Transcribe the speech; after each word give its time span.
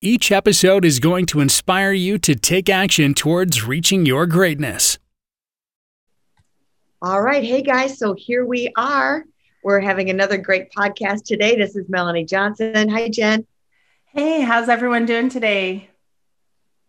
Each 0.00 0.30
episode 0.30 0.84
is 0.84 1.00
going 1.00 1.26
to 1.26 1.40
inspire 1.40 1.90
you 1.90 2.18
to 2.18 2.36
take 2.36 2.68
action 2.68 3.14
towards 3.14 3.64
reaching 3.64 4.06
your 4.06 4.26
greatness. 4.26 4.96
All 7.02 7.20
right. 7.20 7.42
Hey, 7.42 7.62
guys. 7.62 7.98
So 7.98 8.14
here 8.14 8.46
we 8.46 8.72
are. 8.76 9.24
We're 9.64 9.80
having 9.80 10.08
another 10.08 10.38
great 10.38 10.70
podcast 10.70 11.24
today. 11.24 11.56
This 11.56 11.74
is 11.74 11.88
Melanie 11.88 12.24
Johnson. 12.24 12.88
Hi, 12.88 13.08
Jen. 13.08 13.44
Hey, 14.04 14.40
how's 14.40 14.68
everyone 14.68 15.04
doing 15.04 15.30
today? 15.30 15.90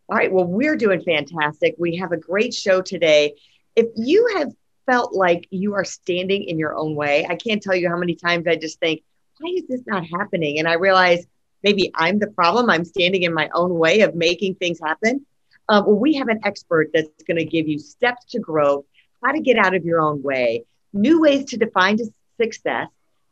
All 0.08 0.16
right. 0.16 0.32
Well, 0.32 0.46
we're 0.46 0.76
doing 0.76 1.02
fantastic. 1.02 1.74
We 1.80 1.96
have 1.96 2.12
a 2.12 2.18
great 2.18 2.54
show 2.54 2.84
today. 2.84 3.34
If 3.76 3.88
you 3.96 4.36
have 4.38 4.52
felt 4.86 5.16
like 5.16 5.48
you 5.50 5.74
are 5.74 5.84
standing 5.84 6.44
in 6.44 6.60
your 6.60 6.76
own 6.76 6.94
way, 6.94 7.26
I 7.28 7.38
can't 7.38 7.64
tell 7.64 7.76
you 7.76 7.90
how 7.90 7.98
many 7.98 8.14
times 8.14 8.46
I 8.46 8.56
just 8.56 8.80
think, 8.80 9.02
why 9.40 9.52
is 9.56 9.68
this 9.68 9.82
not 9.88 10.06
happening? 10.06 10.60
And 10.60 10.68
I 10.68 10.74
realize 10.74 11.26
maybe 11.64 11.92
I'm 11.96 12.20
the 12.20 12.28
problem. 12.28 12.70
I'm 12.70 12.86
standing 12.86 13.24
in 13.24 13.34
my 13.34 13.50
own 13.54 13.74
way 13.74 14.02
of 14.02 14.16
making 14.16 14.56
things 14.56 14.80
happen. 14.84 15.26
Uh, 15.68 15.84
well, 15.86 15.98
we 15.98 16.16
have 16.16 16.28
an 16.28 16.40
expert 16.44 16.90
that's 16.94 17.24
going 17.24 17.38
to 17.38 17.46
give 17.46 17.68
you 17.68 17.78
steps 17.78 18.26
to 18.32 18.40
growth, 18.40 18.86
how 19.24 19.32
to 19.32 19.40
get 19.40 19.58
out 19.58 19.76
of 19.76 19.86
your 19.86 20.02
own 20.02 20.22
way, 20.24 20.64
new 20.94 21.22
ways 21.22 21.46
to 21.46 21.58
define 21.58 21.98
success, 22.42 22.88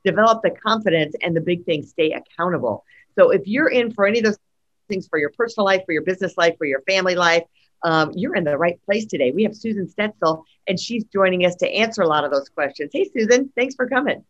develop 0.06 0.42
the 0.44 0.52
confidence, 0.52 1.16
and 1.22 1.36
the 1.36 1.42
big 1.42 1.66
thing, 1.66 1.84
stay 1.84 2.12
accountable. 2.12 2.86
So 3.18 3.32
if 3.32 3.48
you're 3.48 3.70
in 3.70 3.92
for 3.92 4.06
any 4.06 4.20
of 4.20 4.26
those 4.26 4.38
things 4.88 5.08
for 5.08 5.18
your 5.18 5.32
personal 5.32 5.66
life, 5.66 5.82
for 5.86 5.94
your 5.94 6.04
business 6.04 6.38
life, 6.38 6.56
for 6.58 6.66
your 6.66 6.82
family 6.82 7.16
life, 7.16 7.44
um, 7.84 8.12
you're 8.16 8.36
in 8.36 8.44
the 8.44 8.58
right 8.58 8.80
place 8.86 9.06
today. 9.06 9.32
We 9.32 9.44
have 9.44 9.56
Susan 9.56 9.88
Stetzel, 9.88 10.44
and 10.68 10.80
she's 10.80 11.04
joining 11.06 11.46
us 11.46 11.56
to 11.56 11.70
answer 11.70 12.02
a 12.02 12.08
lot 12.08 12.24
of 12.24 12.32
those 12.32 12.50
questions. 12.50 12.92
Hey, 12.94 13.10
Susan, 13.14 13.52
thanks 13.56 13.76
for 13.76 13.88
coming. 13.88 14.24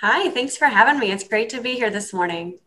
Hi, 0.00 0.30
thanks 0.30 0.56
for 0.56 0.66
having 0.66 0.98
me. 0.98 1.12
It's 1.12 1.26
great 1.26 1.48
to 1.50 1.60
be 1.60 1.74
here 1.74 1.90
this 1.90 2.12
morning. 2.12 2.58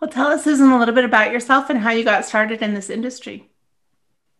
Well, 0.00 0.10
tell 0.10 0.28
us, 0.28 0.44
Susan, 0.44 0.70
a 0.70 0.78
little 0.78 0.94
bit 0.94 1.04
about 1.04 1.30
yourself 1.30 1.68
and 1.68 1.80
how 1.80 1.90
you 1.90 2.04
got 2.04 2.24
started 2.24 2.62
in 2.62 2.72
this 2.72 2.88
industry. 2.88 3.50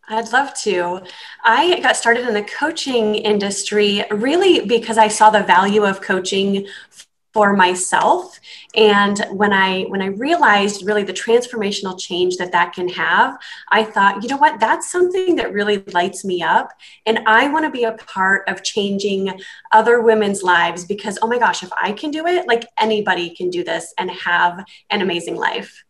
I'd 0.07 0.31
love 0.33 0.53
to. 0.63 1.03
I 1.43 1.79
got 1.81 1.95
started 1.95 2.27
in 2.27 2.33
the 2.33 2.43
coaching 2.43 3.15
industry 3.15 4.03
really 4.09 4.65
because 4.65 4.97
I 4.97 5.07
saw 5.07 5.29
the 5.29 5.43
value 5.43 5.85
of 5.85 6.01
coaching 6.01 6.67
for 7.33 7.55
myself. 7.55 8.39
And 8.75 9.19
when 9.31 9.53
i 9.53 9.83
when 9.83 10.01
i 10.01 10.07
realized 10.07 10.85
really 10.85 11.03
the 11.03 11.13
transformational 11.13 11.99
change 11.99 12.37
that 12.37 12.51
that 12.51 12.73
can 12.73 12.87
have 12.89 13.37
i 13.69 13.83
thought 13.83 14.21
you 14.21 14.29
know 14.29 14.37
what? 14.37 14.59
That's 14.59 14.91
something 14.91 15.35
that 15.35 15.53
really 15.53 15.77
lights 15.93 16.25
me 16.25 16.41
up. 16.41 16.71
And 17.05 17.19
i 17.27 17.47
want 17.47 17.65
to 17.65 17.71
be 17.71 17.83
a 17.83 17.93
part 17.93 18.47
of 18.47 18.63
changing 18.63 19.39
other 19.71 20.01
women's 20.01 20.43
lives 20.43 20.85
because 20.85 21.17
oh 21.21 21.27
my 21.27 21.37
gosh 21.37 21.63
if 21.63 21.71
i 21.81 21.91
can 21.91 22.11
do 22.11 22.25
it 22.27 22.47
like 22.47 22.65
anybody 22.79 23.33
can 23.35 23.49
do 23.49 23.63
this 23.63 23.93
and 23.97 24.11
have 24.11 24.63
an 24.89 25.01
amazing 25.01 25.35
life. 25.35 25.83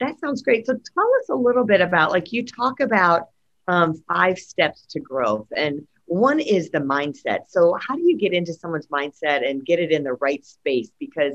That 0.00 0.18
sounds 0.20 0.42
great. 0.42 0.66
So 0.66 0.74
tell 0.74 1.10
us 1.20 1.28
a 1.30 1.34
little 1.34 1.64
bit 1.64 1.80
about 1.80 2.10
like 2.10 2.32
you 2.32 2.44
talk 2.44 2.80
about 2.80 3.28
um, 3.68 3.94
five 4.08 4.38
steps 4.38 4.86
to 4.90 5.00
growth 5.00 5.48
and 5.56 5.86
one 6.06 6.40
is 6.40 6.70
the 6.70 6.78
mindset. 6.78 7.48
So, 7.48 7.76
how 7.86 7.96
do 7.96 8.02
you 8.02 8.16
get 8.16 8.32
into 8.32 8.52
someone's 8.52 8.86
mindset 8.86 9.48
and 9.48 9.64
get 9.64 9.78
it 9.78 9.90
in 9.90 10.04
the 10.04 10.14
right 10.14 10.44
space? 10.44 10.90
Because 10.98 11.34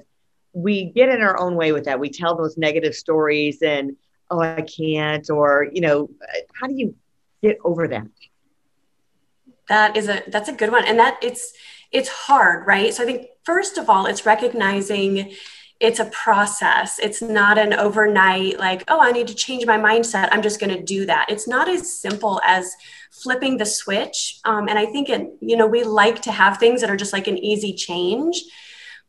we 0.53 0.85
get 0.85 1.09
in 1.09 1.22
our 1.22 1.40
own 1.40 1.56
way 1.56 1.72
with 1.72 1.85
that. 1.85 2.00
We 2.00 2.09
tell 2.09 2.35
those 2.35 2.57
negative 2.57 2.95
stories 2.95 3.62
and, 3.62 3.95
oh, 4.29 4.41
I 4.41 4.62
can't, 4.62 5.29
or, 5.29 5.68
you 5.72 5.81
know, 5.81 6.09
how 6.53 6.68
do 6.68 6.73
you 6.73 6.95
get 7.41 7.57
over 7.63 7.88
that? 7.88 8.07
That 9.68 9.95
is 9.95 10.09
a 10.09 10.23
that's 10.28 10.50
a 10.50 10.53
good 10.53 10.72
one. 10.72 10.85
And 10.85 11.00
that 11.00 11.18
it's 11.22 11.53
it's 11.91 12.09
hard, 12.09 12.66
right? 12.66 12.94
So 12.94 13.03
I 13.03 13.06
think 13.06 13.28
first 13.44 13.78
of 13.78 13.90
all, 13.90 14.06
it's 14.06 14.25
recognizing 14.25 15.34
it's 15.81 16.00
a 16.00 16.06
process. 16.06 17.00
It's 17.00 17.24
not 17.24 17.58
an 17.58 17.74
overnight, 17.74 18.59
like, 18.59 18.84
oh, 18.88 19.00
I 19.02 19.12
need 19.12 19.28
to 19.28 19.36
change 19.36 19.66
my 19.66 19.78
mindset. 19.78 20.30
I'm 20.31 20.44
just 20.44 20.59
going 20.59 20.74
to 20.74 20.81
do 20.81 21.08
that. 21.08 21.25
It's 21.28 21.47
not 21.47 21.68
as 21.68 22.00
simple 22.00 22.40
as 22.46 22.72
flipping 23.12 23.58
the 23.58 23.66
switch. 23.66 24.40
Um, 24.46 24.69
and 24.69 24.78
I 24.78 24.86
think, 24.86 25.09
it, 25.09 25.28
you 25.42 25.58
know, 25.58 25.66
we 25.66 25.84
like 25.84 26.22
to 26.22 26.31
have 26.31 26.58
things 26.58 26.81
that 26.81 26.92
are 26.92 26.96
just 26.96 27.14
like 27.14 27.28
an 27.28 27.40
easy 27.40 27.74
change, 27.74 28.44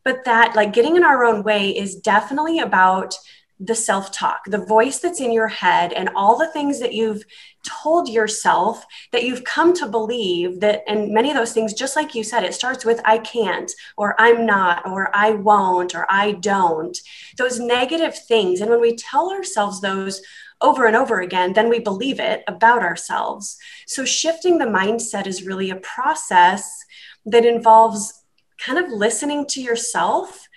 but 0.03 0.25
that 0.25 0.56
like 0.56 0.72
getting 0.72 0.97
in 0.97 1.05
our 1.05 1.25
own 1.25 1.43
way 1.43 1.77
is 1.77 1.97
definitely 1.97 2.59
about 2.59 3.15
the 3.64 3.74
self 3.74 4.10
talk, 4.10 4.40
the 4.46 4.64
voice 4.64 4.98
that's 4.98 5.20
in 5.20 5.32
your 5.32 5.48
head, 5.48 5.92
and 5.92 6.10
all 6.16 6.36
the 6.36 6.48
things 6.48 6.80
that 6.80 6.92
you've 6.92 7.22
told 7.62 8.08
yourself 8.08 8.84
that 9.12 9.22
you've 9.22 9.44
come 9.44 9.72
to 9.74 9.86
believe 9.86 10.58
that, 10.60 10.82
and 10.88 11.12
many 11.12 11.30
of 11.30 11.36
those 11.36 11.52
things, 11.52 11.72
just 11.72 11.94
like 11.94 12.14
you 12.14 12.24
said, 12.24 12.42
it 12.42 12.54
starts 12.54 12.84
with 12.84 13.00
I 13.04 13.18
can't, 13.18 13.70
or 13.96 14.20
I'm 14.20 14.44
not, 14.44 14.84
or 14.86 15.14
I 15.14 15.30
won't, 15.30 15.94
or 15.94 16.06
I 16.10 16.32
don't. 16.32 16.98
Those 17.38 17.60
negative 17.60 18.18
things. 18.18 18.60
And 18.60 18.70
when 18.70 18.80
we 18.80 18.96
tell 18.96 19.30
ourselves 19.30 19.80
those, 19.80 20.20
over 20.60 20.86
and 20.86 20.96
over 20.96 21.20
again, 21.20 21.52
then 21.52 21.68
we 21.68 21.78
believe 21.78 22.20
it 22.20 22.42
about 22.48 22.82
ourselves. 22.82 23.58
So, 23.86 24.04
shifting 24.04 24.58
the 24.58 24.64
mindset 24.64 25.26
is 25.26 25.44
really 25.44 25.70
a 25.70 25.76
process 25.76 26.84
that 27.26 27.44
involves 27.44 28.22
kind 28.58 28.78
of 28.78 28.90
listening 28.92 29.46
to 29.48 29.60
yourself 29.60 30.48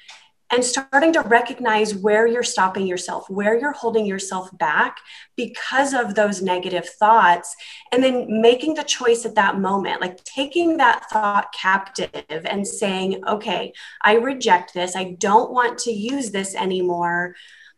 and 0.56 0.64
starting 0.64 1.12
to 1.12 1.20
recognize 1.20 1.94
where 1.94 2.26
you're 2.26 2.42
stopping 2.42 2.88
yourself, 2.88 3.30
where 3.30 3.60
you're 3.60 3.74
holding 3.74 4.06
yourself 4.06 4.50
back 4.58 5.00
because 5.36 5.94
of 5.94 6.16
those 6.16 6.42
negative 6.42 6.88
thoughts, 6.88 7.54
and 7.92 8.02
then 8.02 8.42
making 8.42 8.74
the 8.74 8.84
choice 8.84 9.26
at 9.26 9.36
that 9.36 9.60
moment, 9.60 10.00
like 10.00 10.24
taking 10.24 10.78
that 10.78 11.10
thought 11.10 11.54
captive 11.54 12.10
and 12.30 12.66
saying, 12.66 13.22
okay, 13.28 13.74
I 14.02 14.14
reject 14.14 14.74
this. 14.74 14.96
I 14.96 15.18
don't 15.20 15.52
want 15.52 15.78
to 15.80 15.92
use 15.92 16.32
this 16.32 16.56
anymore. 16.56 17.36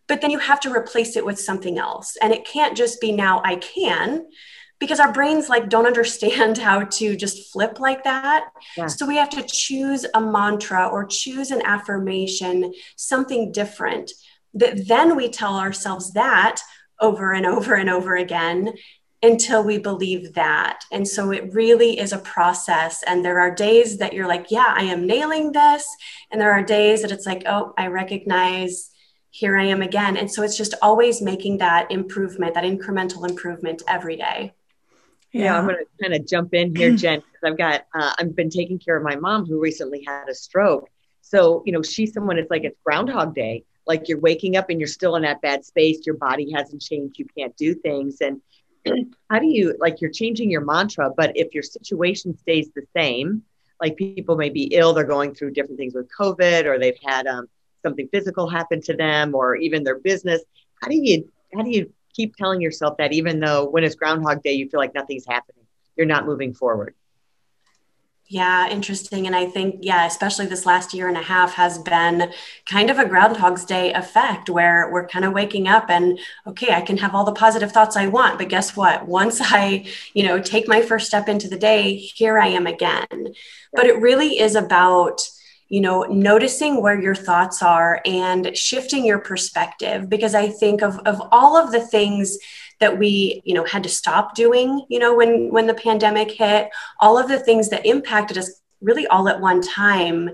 But 0.07 0.21
then 0.21 0.29
you 0.29 0.38
have 0.38 0.59
to 0.59 0.71
replace 0.71 1.17
it 1.17 1.25
with 1.25 1.39
something 1.39 1.79
else. 1.79 2.15
And 2.21 2.31
it 2.31 2.45
can't 2.45 2.77
just 2.77 3.01
be 3.01 3.11
now 3.11 3.41
I 3.44 3.55
can 3.55 4.27
because 4.79 4.99
our 4.99 5.11
brains 5.11 5.49
like 5.49 5.69
don't 5.69 5.88
understand 5.88 6.57
how 6.67 6.83
to 6.83 7.15
just 7.15 7.51
flip 7.51 7.79
like 7.79 8.03
that 8.03 8.49
yeah. 8.77 8.88
so 8.88 9.05
we 9.05 9.15
have 9.15 9.29
to 9.29 9.45
choose 9.47 10.05
a 10.13 10.21
mantra 10.21 10.88
or 10.88 11.05
choose 11.05 11.51
an 11.51 11.61
affirmation 11.65 12.73
something 12.95 13.51
different 13.51 14.11
that 14.53 14.88
then 14.88 15.15
we 15.15 15.29
tell 15.29 15.57
ourselves 15.57 16.11
that 16.13 16.61
over 16.99 17.33
and 17.33 17.45
over 17.45 17.75
and 17.75 17.89
over 17.89 18.15
again 18.15 18.73
until 19.23 19.63
we 19.63 19.77
believe 19.77 20.33
that. 20.33 20.83
And 20.91 21.07
so 21.07 21.31
it 21.31 21.53
really 21.53 21.99
is 21.99 22.13
a 22.13 22.19
process. 22.19 23.03
And 23.03 23.25
there 23.25 23.39
are 23.39 23.53
days 23.53 23.97
that 23.97 24.13
you're 24.13 24.27
like, 24.27 24.47
yeah, 24.51 24.73
I 24.75 24.83
am 24.83 25.07
nailing 25.07 25.51
this. 25.51 25.88
And 26.31 26.39
there 26.39 26.51
are 26.51 26.63
days 26.63 27.01
that 27.01 27.11
it's 27.11 27.25
like, 27.25 27.44
oh, 27.47 27.73
I 27.77 27.88
recognize 27.88 28.91
here 29.31 29.57
I 29.57 29.65
am 29.65 29.81
again. 29.81 30.17
And 30.17 30.31
so 30.31 30.44
it's 30.44 30.57
just 30.57 30.75
always 30.81 31.21
making 31.21 31.57
that 31.57 31.91
improvement, 31.91 32.53
that 32.53 32.63
incremental 32.63 33.27
improvement 33.27 33.81
every 33.88 34.15
day. 34.15 34.53
Yeah, 35.38 35.46
yeah 35.46 35.58
I'm 35.58 35.66
going 35.66 35.78
to 35.78 36.03
kind 36.03 36.14
of 36.20 36.28
jump 36.28 36.53
in 36.53 36.75
here, 36.75 36.92
Jen, 36.96 37.20
because 37.20 37.52
I've 37.52 37.58
got 37.58 37.86
uh, 37.94 38.14
I've 38.18 38.36
been 38.36 38.50
taking 38.50 38.80
care 38.80 38.98
of 38.98 39.03
my 39.03 39.16
mom 39.16 39.46
who 39.46 39.59
recently 39.59 40.03
had 40.06 40.28
a 40.30 40.36
stroke. 40.36 40.90
So 41.22 41.64
you 41.66 41.74
know, 41.74 41.81
she's 41.81 42.14
someone. 42.14 42.38
It's 42.38 42.50
like 42.50 42.64
it's 42.64 42.78
Groundhog 42.84 43.36
Day. 43.36 43.64
Like 43.86 44.09
you're 44.09 44.20
waking 44.20 44.58
up 44.58 44.70
and 44.70 44.80
you're 44.80 44.88
still 44.88 45.16
in 45.16 45.22
that 45.24 45.42
bad 45.42 45.64
space. 45.64 46.06
Your 46.06 46.16
body 46.16 46.52
hasn't 46.52 46.81
changed. 46.81 47.19
You 47.19 47.25
can't 47.38 47.56
do 47.56 47.74
things. 47.74 48.18
And 48.22 48.42
how 49.30 49.39
do 49.39 49.48
you 49.48 49.75
like 49.80 50.01
you're 50.01 50.12
changing 50.12 50.50
your 50.50 50.66
mantra? 50.66 51.12
But 51.16 51.36
if 51.36 51.54
your 51.54 51.63
situation 51.63 52.38
stays 52.38 52.69
the 52.75 52.83
same, 52.95 53.44
like 53.81 53.98
people 53.98 54.36
may 54.36 54.50
be 54.50 54.63
ill, 54.74 54.94
they're 54.94 55.04
going 55.04 55.36
through 55.36 55.51
different 55.51 55.78
things 55.78 55.94
with 55.94 56.10
COVID, 56.18 56.66
or 56.66 56.80
they've 56.80 57.00
had 57.04 57.28
um, 57.28 57.48
something 57.83 58.07
physical 58.12 58.50
happen 58.50 58.81
to 58.81 58.95
them, 58.95 59.36
or 59.36 59.56
even 59.56 59.83
their 59.83 60.00
business. 60.00 60.42
How 60.81 60.88
do 60.88 60.95
you 60.95 61.30
how 61.54 61.63
do 61.63 61.69
you 61.69 61.94
keep 62.18 62.36
telling 62.36 62.60
yourself 62.60 62.98
that 62.98 63.14
even 63.14 63.40
though 63.40 63.69
when 63.69 63.84
it's 63.86 63.96
Groundhog 63.96 64.44
Day, 64.44 64.54
you 64.54 64.68
feel 64.68 64.80
like 64.80 64.96
nothing's 64.96 65.25
happening, 65.25 65.64
you're 65.96 66.08
not 66.08 66.25
moving 66.25 66.54
forward. 66.54 66.96
Yeah, 68.30 68.69
interesting. 68.69 69.25
And 69.25 69.34
I 69.34 69.46
think, 69.46 69.78
yeah, 69.84 70.06
especially 70.06 70.48
this 70.48 70.66
last 70.66 70.94
year 70.94 71.08
and 71.08 71.16
a 71.16 71.22
half 71.22 71.54
has 71.54 71.78
been 71.78 72.34
kind 72.66 72.90
of 72.90 73.00
a 73.00 73.06
Groundhog's 73.06 73.64
Day 73.64 73.94
effect 73.94 74.50
where 74.50 74.92
we're 74.92 75.08
kind 75.08 75.24
of 75.24 75.31
waking 75.31 75.69
up 75.69 75.90
and, 75.90 76.19
okay, 76.46 76.74
I 76.74 76.81
can 76.81 76.98
have 76.98 77.16
all 77.16 77.24
the 77.24 77.31
positive 77.31 77.72
thoughts 77.72 77.96
I 77.96 78.08
want. 78.08 78.38
But 78.38 78.50
guess 78.50 78.75
what? 78.75 79.08
Once 79.08 79.40
I, 79.42 79.86
you 80.14 80.24
know, 80.25 80.42
take 80.42 80.68
my 80.68 80.81
first 80.81 81.08
step 81.08 81.30
into 81.30 81.48
the 81.48 81.58
day, 81.58 81.96
here 81.96 82.38
I 82.38 82.48
am 82.48 82.68
again. 82.68 83.34
But 83.72 83.86
it 83.86 84.02
really 84.02 84.40
is 84.40 84.56
about, 84.56 85.22
you 85.69 85.81
know 85.81 86.04
noticing 86.04 86.81
where 86.81 87.00
your 87.00 87.16
thoughts 87.16 87.62
are 87.62 88.02
and 88.06 88.56
shifting 88.56 89.06
your 89.06 89.19
perspective. 89.19 90.10
Because 90.10 90.36
i 90.36 90.48
think 90.48 90.81
of, 90.81 91.00
of 91.00 91.22
all 91.31 91.58
of 91.58 91.72
the 91.72 91.81
things 91.81 92.38
that 92.80 92.98
we 92.98 93.42
you 93.46 93.54
know 93.54 93.66
had 93.66 93.84
to 93.84 93.90
stop 93.90 94.36
doing 94.36 94.86
you 94.90 95.00
know 95.00 95.16
when 95.16 95.50
when 95.52 95.68
the 95.68 95.74
pandemic 95.74 96.31
hit 96.31 96.69
all 97.00 97.18
of 97.18 97.28
the 97.28 97.40
things 97.40 97.69
that 97.69 97.86
impacted 97.86 98.38
us 98.38 98.62
really 98.81 99.08
all 99.08 99.28
at 99.28 99.42
one 99.42 99.62
time 99.62 100.30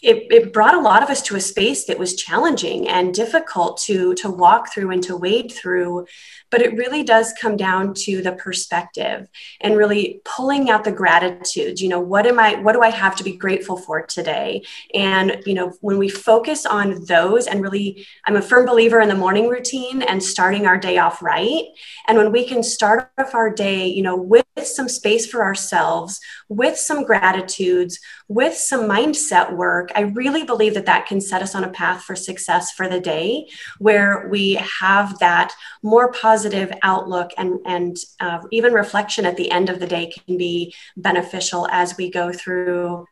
it, 0.00 0.26
it 0.30 0.52
brought 0.52 0.74
a 0.74 0.80
lot 0.80 1.02
of 1.02 1.10
us 1.10 1.20
to 1.22 1.34
a 1.34 1.40
space 1.40 1.86
that 1.86 1.98
was 1.98 2.14
challenging 2.14 2.88
and 2.88 3.12
difficult 3.12 3.78
to 3.78 4.14
to 4.14 4.30
walk 4.30 4.72
through 4.72 4.90
and 4.90 5.02
to 5.02 5.16
wade 5.16 5.50
through 5.50 6.06
but 6.50 6.62
it 6.62 6.76
really 6.76 7.02
does 7.02 7.34
come 7.40 7.56
down 7.56 7.92
to 7.92 8.22
the 8.22 8.32
perspective 8.32 9.28
and 9.60 9.76
really 9.76 10.20
pulling 10.24 10.70
out 10.70 10.84
the 10.84 10.92
gratitude. 10.92 11.80
You 11.80 11.88
know 11.88 12.00
what 12.00 12.26
am 12.26 12.38
i 12.38 12.54
what 12.60 12.72
do 12.72 12.82
i 12.82 12.90
have 12.90 13.16
to 13.16 13.24
be 13.24 13.36
grateful 13.36 13.76
for 13.76 14.02
today? 14.02 14.62
And 14.94 15.42
you 15.46 15.54
know 15.54 15.72
when 15.80 15.98
we 15.98 16.08
focus 16.08 16.64
on 16.66 17.04
those 17.04 17.46
and 17.46 17.62
really 17.62 18.06
i'm 18.26 18.36
a 18.36 18.42
firm 18.42 18.66
believer 18.66 19.00
in 19.00 19.08
the 19.08 19.14
morning 19.14 19.48
routine 19.48 20.02
and 20.02 20.22
starting 20.22 20.66
our 20.66 20.78
day 20.78 20.98
off 20.98 21.22
right. 21.22 21.64
And 22.06 22.18
when 22.18 22.32
we 22.32 22.44
can 22.44 22.62
start 22.62 23.10
off 23.18 23.34
our 23.34 23.50
day 23.50 23.86
you 23.86 24.02
know 24.02 24.16
with 24.16 24.44
some 24.62 24.88
space 24.88 25.26
for 25.26 25.44
ourselves 25.44 26.20
with 26.48 26.78
some 26.78 27.04
gratitudes 27.04 27.98
with 28.28 28.54
some 28.54 28.88
mindset 28.88 29.52
work 29.52 29.87
i 29.94 30.00
really 30.00 30.44
believe 30.44 30.74
that 30.74 30.86
that 30.86 31.06
can 31.06 31.20
set 31.20 31.42
us 31.42 31.54
on 31.54 31.64
a 31.64 31.70
path 31.70 32.02
for 32.02 32.16
success 32.16 32.72
for 32.72 32.88
the 32.88 33.00
day 33.00 33.48
where 33.78 34.28
we 34.30 34.54
have 34.54 35.18
that 35.18 35.52
more 35.82 36.12
positive 36.12 36.38
positive 36.58 36.78
outlook 36.82 37.30
and, 37.36 37.58
and 37.66 37.96
uh, 38.20 38.38
even 38.50 38.72
reflection 38.72 39.26
at 39.26 39.36
the 39.36 39.50
end 39.50 39.68
of 39.68 39.80
the 39.80 39.86
day 39.86 40.10
can 40.10 40.36
be 40.36 40.74
beneficial 40.96 41.68
as 41.70 41.96
we 41.96 42.10
go 42.10 42.32
through 42.32 43.06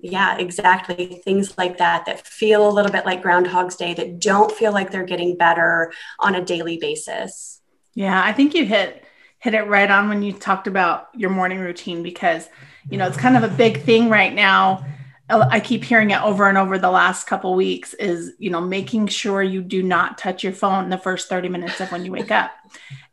yeah 0.00 0.38
exactly 0.38 1.20
things 1.24 1.58
like 1.58 1.78
that 1.78 2.06
that 2.06 2.26
feel 2.26 2.68
a 2.68 2.70
little 2.70 2.92
bit 2.92 3.04
like 3.04 3.20
groundhog's 3.20 3.76
day 3.76 3.94
that 3.94 4.20
don't 4.20 4.52
feel 4.52 4.72
like 4.72 4.90
they're 4.90 5.04
getting 5.04 5.36
better 5.36 5.92
on 6.20 6.36
a 6.36 6.44
daily 6.44 6.78
basis. 6.78 7.60
Yeah 7.94 8.22
i 8.22 8.32
think 8.32 8.54
you 8.54 8.64
hit 8.64 9.04
hit 9.40 9.54
it 9.54 9.66
right 9.66 9.90
on 9.90 10.08
when 10.08 10.22
you 10.22 10.32
talked 10.32 10.66
about 10.66 11.08
your 11.14 11.30
morning 11.30 11.58
routine 11.58 12.02
because 12.02 12.48
you 12.90 12.96
know 12.96 13.06
it's 13.06 13.16
kind 13.16 13.36
of 13.36 13.42
a 13.42 13.54
big 13.56 13.82
thing 13.82 14.08
right 14.08 14.34
now 14.34 14.84
Oh, 15.30 15.46
I 15.50 15.60
keep 15.60 15.84
hearing 15.84 16.10
it 16.10 16.22
over 16.22 16.48
and 16.48 16.56
over 16.56 16.78
the 16.78 16.90
last 16.90 17.26
couple 17.26 17.54
weeks 17.54 17.92
is, 17.94 18.32
you 18.38 18.50
know, 18.50 18.60
making 18.60 19.08
sure 19.08 19.42
you 19.42 19.60
do 19.60 19.82
not 19.82 20.16
touch 20.16 20.42
your 20.42 20.54
phone 20.54 20.88
the 20.88 20.96
first 20.96 21.28
30 21.28 21.50
minutes 21.50 21.80
of 21.80 21.92
when 21.92 22.04
you 22.04 22.12
wake 22.12 22.30
up. 22.30 22.52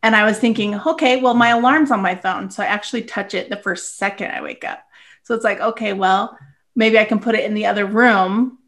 And 0.03 0.15
I 0.15 0.23
was 0.25 0.37
thinking, 0.37 0.79
okay, 0.79 1.19
well, 1.19 1.33
my 1.33 1.49
alarm's 1.49 1.89
on 1.89 1.99
my 1.99 2.13
phone. 2.13 2.51
So 2.51 2.61
I 2.61 2.67
actually 2.67 3.03
touch 3.03 3.33
it 3.33 3.49
the 3.49 3.55
first 3.55 3.97
second 3.97 4.29
I 4.29 4.41
wake 4.43 4.63
up. 4.63 4.83
So 5.23 5.33
it's 5.33 5.43
like, 5.43 5.59
okay, 5.59 5.93
well, 5.93 6.37
maybe 6.75 6.99
I 6.99 7.05
can 7.05 7.19
put 7.19 7.33
it 7.33 7.43
in 7.43 7.55
the 7.55 7.65
other 7.65 7.87
room, 7.87 8.59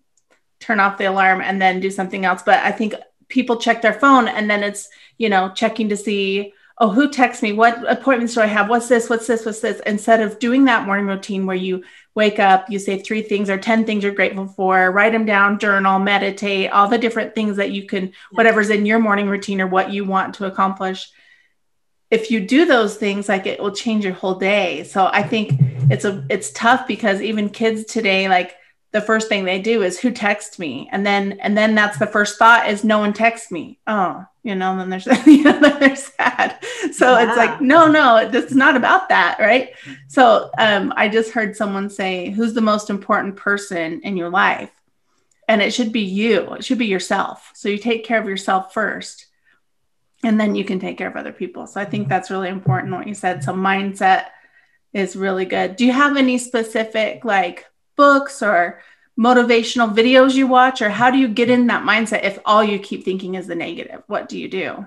turn 0.59 0.79
off 0.79 0.97
the 0.97 1.05
alarm, 1.05 1.41
and 1.41 1.61
then 1.61 1.79
do 1.79 1.91
something 1.91 2.25
else. 2.25 2.41
But 2.41 2.63
I 2.63 2.71
think 2.71 2.95
people 3.27 3.57
check 3.57 3.81
their 3.81 3.93
phone 3.93 4.27
and 4.27 4.50
then 4.50 4.63
it's, 4.63 4.89
you 5.17 5.29
know, 5.29 5.51
checking 5.53 5.89
to 5.89 5.97
see, 5.97 6.53
oh, 6.79 6.89
who 6.89 7.09
texts 7.09 7.43
me? 7.43 7.51
What 7.53 7.89
appointments 7.91 8.33
do 8.33 8.41
I 8.41 8.47
have? 8.47 8.69
What's 8.69 8.88
this? 8.88 9.09
What's 9.09 9.27
this? 9.27 9.45
What's 9.45 9.61
this? 9.61 9.81
Instead 9.85 10.21
of 10.21 10.39
doing 10.39 10.65
that 10.65 10.85
morning 10.85 11.07
routine 11.07 11.45
where 11.45 11.55
you 11.55 11.83
wake 12.17 12.39
up, 12.39 12.67
you 12.67 12.79
say 12.79 12.97
three 12.97 13.21
things 13.21 13.47
or 13.47 13.59
10 13.59 13.85
things 13.85 14.03
you're 14.03 14.11
grateful 14.11 14.47
for, 14.47 14.89
write 14.91 15.11
them 15.11 15.23
down, 15.23 15.59
journal, 15.59 15.99
meditate, 15.99 16.71
all 16.71 16.87
the 16.87 16.97
different 16.97 17.35
things 17.35 17.57
that 17.57 17.69
you 17.69 17.85
can, 17.85 18.11
whatever's 18.31 18.71
in 18.71 18.87
your 18.87 18.97
morning 18.97 19.29
routine 19.29 19.61
or 19.61 19.67
what 19.67 19.91
you 19.91 20.03
want 20.03 20.33
to 20.33 20.45
accomplish. 20.45 21.11
If 22.09 22.31
you 22.31 22.39
do 22.39 22.65
those 22.65 22.95
things, 22.97 23.29
like 23.29 23.45
it 23.45 23.59
will 23.59 23.71
change 23.71 24.03
your 24.03 24.15
whole 24.15 24.33
day. 24.33 24.83
So 24.85 25.05
I 25.05 25.21
think 25.21 25.51
it's 25.91 26.05
a 26.05 26.25
it's 26.27 26.51
tough 26.53 26.87
because 26.87 27.21
even 27.21 27.51
kids 27.51 27.83
today, 27.83 28.27
like 28.27 28.55
the 28.92 29.01
first 29.01 29.28
thing 29.28 29.44
they 29.44 29.62
do 29.62 29.84
is 29.84 30.00
who 30.00 30.12
texts 30.12 30.57
me? 30.60 30.89
And 30.92 31.06
then 31.06 31.39
and 31.42 31.57
then 31.57 31.75
that's 31.75 32.00
the 32.00 32.07
first 32.07 32.39
thought 32.39 32.69
is 32.69 32.84
no 32.84 33.00
one 33.00 33.13
texts 33.13 33.51
me. 33.51 33.80
Oh 33.88 34.25
you 34.48 34.56
know 34.56 34.72
and 34.72 34.80
then 34.80 34.89
there's 34.89 35.06
you 35.28 35.44
know 35.44 35.60
then 35.60 35.80
they're 35.80 35.95
sad 35.95 36.57
so 36.94 37.12
yeah. 37.12 37.28
it's 37.28 37.38
like 37.38 37.60
no 37.60 37.92
no 37.92 38.16
it's 38.16 38.54
not 38.54 38.78
about 38.78 39.10
that 39.10 39.38
right? 39.39 39.72
So 40.07 40.50
um, 40.57 40.94
i 40.95 41.10
just 41.10 41.31
heard 41.31 41.56
someone 41.56 41.89
say 41.89 42.30
who's 42.31 42.54
the 42.54 42.62
most 42.62 42.89
important 42.89 43.36
person 43.36 44.01
in 44.01 44.16
your 44.18 44.30
life? 44.30 44.72
And 45.50 45.62
it 45.62 45.74
should 45.74 45.94
be 45.94 46.01
you. 46.01 46.56
It 46.56 46.66
should 46.66 46.78
be 46.78 46.88
yourself. 46.88 47.51
So 47.56 47.69
you 47.69 47.78
take 47.78 48.04
care 48.04 48.19
of 48.19 48.28
yourself 48.28 48.74
first 48.74 49.28
and 50.24 50.38
then 50.39 50.56
you 50.56 50.66
can 50.66 50.80
take 50.80 50.98
care 50.98 51.07
of 51.07 51.16
other 51.16 51.34
people. 51.34 51.68
So 51.68 51.81
i 51.81 51.86
think 51.86 52.07
that's 52.07 52.31
really 52.31 52.50
important 52.50 52.94
what 52.94 53.07
you 53.07 53.13
said. 53.13 53.44
So 53.44 53.54
mindset 53.54 54.28
is 54.94 55.18
really 55.18 55.45
good. 55.45 55.75
Do 55.75 55.86
you 55.86 55.92
have 55.92 56.16
any 56.16 56.38
specific 56.38 57.25
like 57.25 57.66
books 57.97 58.41
or 58.41 58.79
motivational 59.19 59.94
videos 59.94 60.35
you 60.35 60.47
watch 60.47 60.81
or 60.81 60.89
how 60.89 61.09
do 61.09 61.17
you 61.17 61.27
get 61.27 61.49
in 61.49 61.67
that 61.67 61.83
mindset 61.83 62.23
if 62.23 62.38
all 62.45 62.63
you 62.63 62.77
keep 62.79 63.03
thinking 63.03 63.35
is 63.35 63.47
the 63.47 63.55
negative? 63.55 64.03
What 64.07 64.29
do 64.29 64.38
you 64.38 64.47
do? 64.47 64.85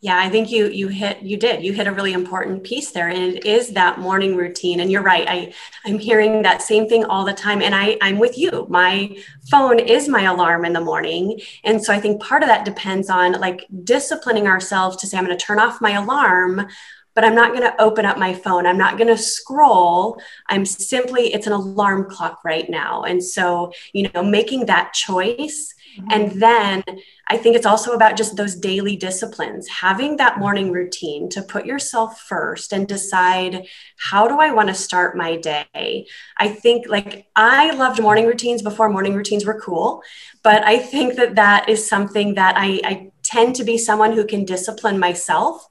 Yeah 0.00 0.16
i 0.16 0.28
think 0.28 0.52
you 0.52 0.68
you 0.68 0.86
hit 0.86 1.22
you 1.22 1.36
did. 1.36 1.64
You 1.64 1.72
hit 1.72 1.88
a 1.88 1.92
really 1.92 2.12
important 2.12 2.62
piece 2.62 2.92
there 2.92 3.08
and 3.08 3.34
it 3.34 3.44
is 3.44 3.70
that 3.70 3.98
morning 3.98 4.36
routine. 4.36 4.78
And 4.78 4.92
you're 4.92 5.02
right 5.02 5.26
i 5.28 5.52
i'm 5.84 5.98
hearing 5.98 6.42
that 6.42 6.62
same 6.62 6.88
thing 6.88 7.04
all 7.04 7.24
the 7.24 7.32
time 7.32 7.62
and 7.62 7.74
i 7.74 7.96
i'm 8.00 8.18
with 8.18 8.38
you. 8.38 8.66
My 8.68 9.16
phone 9.50 9.80
is 9.80 10.08
my 10.08 10.22
alarm 10.22 10.64
in 10.64 10.72
the 10.72 10.80
morning 10.80 11.40
and 11.64 11.82
so 11.82 11.92
i 11.92 11.98
think 11.98 12.22
part 12.22 12.42
of 12.42 12.48
that 12.48 12.64
depends 12.64 13.10
on 13.10 13.32
like 13.40 13.66
disciplining 13.82 14.46
ourselves 14.46 14.96
to 14.98 15.06
say 15.06 15.18
i'm 15.18 15.24
going 15.24 15.36
to 15.36 15.44
turn 15.44 15.58
off 15.58 15.80
my 15.80 15.92
alarm 15.92 16.68
but 17.14 17.24
I'm 17.24 17.34
not 17.34 17.50
going 17.50 17.62
to 17.62 17.82
open 17.82 18.04
up 18.04 18.18
my 18.18 18.32
phone. 18.32 18.66
I'm 18.66 18.78
not 18.78 18.96
going 18.96 19.08
to 19.08 19.18
scroll. 19.18 20.20
I'm 20.48 20.64
simply, 20.64 21.32
it's 21.34 21.46
an 21.46 21.52
alarm 21.52 22.08
clock 22.08 22.40
right 22.44 22.68
now. 22.68 23.02
And 23.02 23.22
so, 23.22 23.72
you 23.92 24.08
know, 24.14 24.22
making 24.22 24.66
that 24.66 24.92
choice. 24.92 25.74
Mm-hmm. 25.98 26.12
And 26.12 26.42
then 26.42 26.84
I 27.28 27.36
think 27.36 27.56
it's 27.56 27.66
also 27.66 27.92
about 27.92 28.16
just 28.16 28.36
those 28.36 28.54
daily 28.54 28.96
disciplines, 28.96 29.68
having 29.68 30.16
that 30.16 30.38
morning 30.38 30.70
routine 30.70 31.28
to 31.30 31.42
put 31.42 31.66
yourself 31.66 32.20
first 32.20 32.72
and 32.72 32.86
decide 32.86 33.66
how 33.96 34.28
do 34.28 34.38
I 34.38 34.52
want 34.52 34.68
to 34.68 34.74
start 34.74 35.16
my 35.16 35.36
day. 35.36 36.06
I 36.36 36.48
think 36.48 36.88
like 36.88 37.26
I 37.34 37.72
loved 37.72 38.00
morning 38.00 38.26
routines 38.26 38.62
before 38.62 38.88
morning 38.88 39.14
routines 39.14 39.44
were 39.44 39.60
cool, 39.60 40.02
but 40.42 40.62
I 40.64 40.78
think 40.78 41.16
that 41.16 41.34
that 41.34 41.68
is 41.68 41.86
something 41.86 42.34
that 42.34 42.54
I, 42.56 42.80
I 42.84 43.10
tend 43.22 43.56
to 43.56 43.64
be 43.64 43.76
someone 43.76 44.12
who 44.12 44.24
can 44.24 44.44
discipline 44.44 44.98
myself 44.98 45.68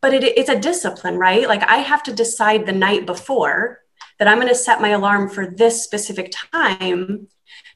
but 0.00 0.14
it, 0.14 0.24
it's 0.24 0.48
a 0.48 0.58
discipline, 0.58 1.18
right? 1.18 1.48
Like 1.48 1.62
I 1.68 1.78
have 1.78 2.02
to 2.04 2.12
decide 2.12 2.66
the 2.66 2.72
night 2.72 3.06
before 3.06 3.80
that 4.18 4.28
I'm 4.28 4.38
going 4.38 4.48
to 4.48 4.54
set 4.54 4.80
my 4.80 4.90
alarm 4.90 5.28
for 5.28 5.46
this 5.46 5.82
specific 5.82 6.32
time 6.52 7.28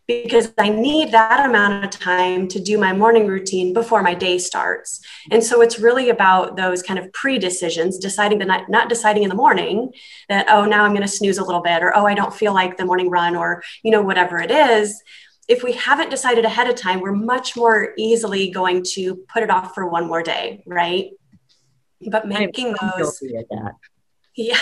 because 0.07 0.53
I 0.59 0.69
need 0.69 1.13
that 1.13 1.47
amount 1.47 1.85
of 1.85 1.91
time 1.91 2.49
to 2.49 2.61
do 2.61 2.77
my 2.77 2.93
morning 2.93 3.27
routine 3.27 3.73
before 3.73 4.03
my 4.03 4.15
day 4.15 4.39
starts. 4.39 5.01
And 5.31 5.43
so 5.43 5.63
it's 5.63 5.79
really 5.79 6.11
about 6.11 6.57
those 6.57 6.83
kind 6.83 6.99
of 6.99 7.13
pre 7.13 7.39
decisions, 7.39 7.99
deciding 7.99 8.39
the 8.39 8.45
night, 8.45 8.69
not 8.69 8.89
deciding 8.89 9.23
in 9.23 9.29
the 9.29 9.37
morning 9.37 9.93
that, 10.29 10.47
oh, 10.49 10.65
now 10.65 10.85
I'm 10.85 10.91
going 10.91 11.03
to 11.03 11.09
snooze 11.09 11.39
a 11.39 11.45
little 11.45 11.63
bit, 11.63 11.83
or 11.83 11.97
oh, 11.97 12.07
I 12.07 12.15
don't 12.15 12.35
feel 12.35 12.53
like 12.53 12.77
the 12.77 12.85
morning 12.85 13.11
run, 13.11 13.37
or, 13.37 13.63
you 13.85 13.91
know, 13.91 14.03
whatever 14.03 14.39
it 14.41 14.51
is. 14.51 15.01
If 15.49 15.63
we 15.63 15.73
haven't 15.73 16.11
decided 16.11 16.45
ahead 16.45 16.69
of 16.69 16.77
time, 16.77 17.01
we're 17.01 17.13
much 17.13 17.57
more 17.57 17.93
easily 17.97 18.51
going 18.51 18.85
to 18.95 19.17
put 19.33 19.43
it 19.43 19.51
off 19.51 19.75
for 19.75 19.87
one 19.87 20.07
more 20.07 20.23
day, 20.23 20.63
right? 20.67 21.11
But 22.11 22.27
making 22.27 22.75
those 22.99 23.23
yeah. 24.35 24.57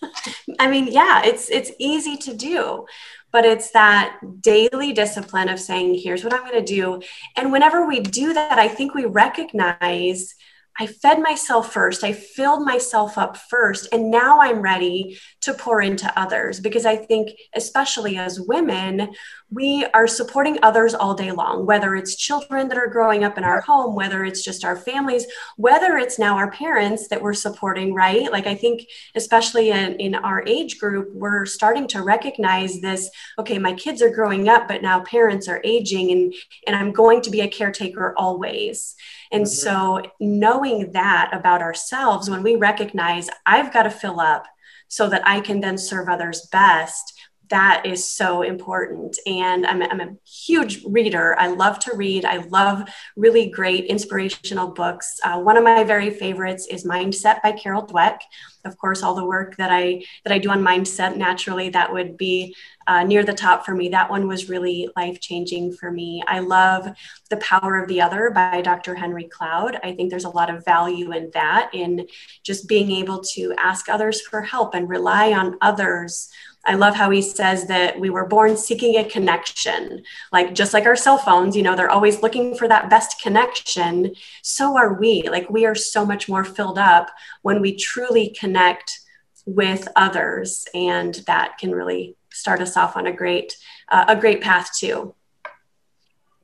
I 0.58 0.68
mean 0.68 0.86
yeah 0.86 1.22
it's 1.24 1.50
it's 1.50 1.70
easy 1.78 2.16
to 2.18 2.34
do 2.34 2.86
but 3.30 3.44
it's 3.44 3.70
that 3.70 4.18
daily 4.40 4.92
discipline 4.92 5.48
of 5.48 5.58
saying 5.58 5.94
here's 5.94 6.22
what 6.24 6.34
i'm 6.34 6.46
going 6.46 6.64
to 6.64 6.74
do. 6.74 7.00
And 7.36 7.50
whenever 7.52 7.86
we 7.86 8.00
do 8.00 8.32
that 8.32 8.58
i 8.58 8.68
think 8.68 8.94
we 8.94 9.04
recognize 9.04 10.34
I 10.78 10.86
fed 10.86 11.20
myself 11.20 11.72
first. 11.72 12.02
I 12.02 12.12
filled 12.12 12.64
myself 12.64 13.18
up 13.18 13.36
first. 13.36 13.88
And 13.92 14.10
now 14.10 14.40
I'm 14.40 14.60
ready 14.60 15.18
to 15.42 15.52
pour 15.52 15.82
into 15.82 16.10
others 16.18 16.60
because 16.60 16.86
I 16.86 16.96
think, 16.96 17.30
especially 17.54 18.16
as 18.16 18.40
women, 18.40 19.12
we 19.50 19.84
are 19.92 20.06
supporting 20.06 20.58
others 20.62 20.94
all 20.94 21.14
day 21.14 21.30
long, 21.30 21.66
whether 21.66 21.94
it's 21.94 22.16
children 22.16 22.68
that 22.68 22.78
are 22.78 22.86
growing 22.86 23.22
up 23.22 23.36
in 23.36 23.44
our 23.44 23.60
home, 23.60 23.94
whether 23.94 24.24
it's 24.24 24.42
just 24.42 24.64
our 24.64 24.76
families, 24.76 25.26
whether 25.58 25.98
it's 25.98 26.18
now 26.18 26.36
our 26.36 26.50
parents 26.50 27.08
that 27.08 27.20
we're 27.20 27.34
supporting, 27.34 27.92
right? 27.92 28.32
Like, 28.32 28.46
I 28.46 28.54
think, 28.54 28.86
especially 29.14 29.70
in, 29.70 29.96
in 29.96 30.14
our 30.14 30.42
age 30.46 30.78
group, 30.78 31.10
we're 31.12 31.44
starting 31.44 31.86
to 31.88 32.02
recognize 32.02 32.80
this 32.80 33.10
okay, 33.38 33.58
my 33.58 33.74
kids 33.74 34.00
are 34.00 34.14
growing 34.14 34.48
up, 34.48 34.68
but 34.68 34.80
now 34.80 35.00
parents 35.00 35.48
are 35.48 35.60
aging, 35.64 36.10
and, 36.10 36.34
and 36.66 36.74
I'm 36.74 36.92
going 36.92 37.20
to 37.22 37.30
be 37.30 37.42
a 37.42 37.48
caretaker 37.48 38.14
always. 38.16 38.94
And 39.32 39.44
mm-hmm. 39.44 39.48
so, 39.48 40.02
knowing 40.20 40.92
that 40.92 41.30
about 41.32 41.62
ourselves, 41.62 42.28
when 42.28 42.42
we 42.42 42.54
recognize 42.56 43.28
I've 43.46 43.72
got 43.72 43.84
to 43.84 43.90
fill 43.90 44.20
up 44.20 44.46
so 44.88 45.08
that 45.08 45.26
I 45.26 45.40
can 45.40 45.60
then 45.60 45.78
serve 45.78 46.08
others 46.08 46.46
best, 46.52 47.18
that 47.50 47.84
is 47.84 48.08
so 48.08 48.42
important. 48.42 49.18
And 49.26 49.66
I'm, 49.66 49.82
I'm, 49.82 50.00
a 50.00 50.16
huge 50.24 50.82
reader. 50.86 51.38
I 51.38 51.48
love 51.48 51.78
to 51.80 51.94
read. 51.94 52.24
I 52.24 52.38
love 52.48 52.88
really 53.16 53.50
great 53.50 53.84
inspirational 53.86 54.68
books. 54.68 55.20
Uh, 55.22 55.38
one 55.40 55.56
of 55.56 55.64
my 55.64 55.84
very 55.84 56.10
favorites 56.10 56.66
is 56.70 56.86
Mindset 56.86 57.42
by 57.42 57.52
Carol 57.52 57.86
Dweck. 57.86 58.20
Of 58.64 58.78
course, 58.78 59.02
all 59.02 59.14
the 59.14 59.24
work 59.24 59.56
that 59.56 59.70
I 59.72 60.04
that 60.24 60.32
I 60.32 60.38
do 60.38 60.50
on 60.50 60.62
mindset 60.62 61.16
naturally 61.16 61.68
that 61.70 61.92
would 61.92 62.16
be 62.16 62.54
uh, 62.86 63.02
near 63.02 63.24
the 63.24 63.32
top 63.32 63.64
for 63.64 63.74
me. 63.74 63.88
That 63.88 64.08
one 64.08 64.28
was 64.28 64.48
really 64.48 64.88
life 64.96 65.20
changing 65.20 65.72
for 65.72 65.90
me. 65.90 66.22
I 66.26 66.38
love 66.38 66.88
The 67.28 67.36
Power 67.38 67.78
of 67.78 67.88
the 67.88 68.00
Other 68.00 68.30
by 68.30 68.60
Dr. 68.62 68.94
Henry 68.94 69.24
Cloud. 69.24 69.78
I 69.82 69.92
think 69.94 70.10
there's 70.10 70.24
a 70.24 70.30
lot 70.30 70.48
of 70.48 70.64
value 70.64 71.12
in 71.12 71.30
that, 71.34 71.70
in 71.72 72.06
just 72.44 72.68
being 72.68 72.92
able 72.92 73.20
to 73.34 73.52
ask 73.58 73.88
others 73.88 74.20
for 74.20 74.42
help 74.42 74.74
and 74.74 74.88
rely 74.88 75.32
on 75.32 75.58
others 75.60 76.30
I 76.64 76.74
love 76.74 76.94
how 76.94 77.10
he 77.10 77.22
says 77.22 77.66
that 77.66 77.98
we 77.98 78.08
were 78.08 78.26
born 78.26 78.56
seeking 78.56 78.96
a 78.96 79.04
connection. 79.04 80.02
Like 80.30 80.54
just 80.54 80.72
like 80.72 80.86
our 80.86 80.94
cell 80.94 81.18
phones, 81.18 81.56
you 81.56 81.62
know, 81.62 81.74
they're 81.74 81.90
always 81.90 82.22
looking 82.22 82.54
for 82.54 82.68
that 82.68 82.88
best 82.88 83.20
connection. 83.20 84.14
So 84.42 84.76
are 84.76 84.94
we. 84.94 85.28
Like 85.28 85.50
we 85.50 85.66
are 85.66 85.74
so 85.74 86.06
much 86.06 86.28
more 86.28 86.44
filled 86.44 86.78
up 86.78 87.10
when 87.42 87.60
we 87.60 87.74
truly 87.76 88.34
connect 88.38 89.00
with 89.44 89.88
others 89.96 90.66
and 90.72 91.14
that 91.26 91.58
can 91.58 91.72
really 91.72 92.16
start 92.32 92.60
us 92.60 92.76
off 92.76 92.96
on 92.96 93.06
a 93.06 93.12
great 93.12 93.56
uh, 93.90 94.04
a 94.08 94.16
great 94.16 94.40
path 94.40 94.70
too. 94.78 95.14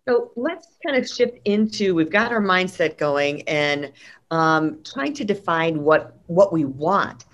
So 0.09 0.33
let's 0.37 0.67
kind 0.85 0.97
of 0.97 1.09
shift 1.09 1.39
into 1.45 1.95
we've 1.95 2.11
got 2.11 2.33
our 2.33 2.41
mindset 2.41 2.97
going 2.97 3.43
and 3.43 3.93
um, 4.31 4.79
trying 4.83 5.13
to 5.15 5.25
define 5.25 5.83
what 5.83 6.17
what 6.27 6.53
we 6.53 6.65
want 6.65 7.25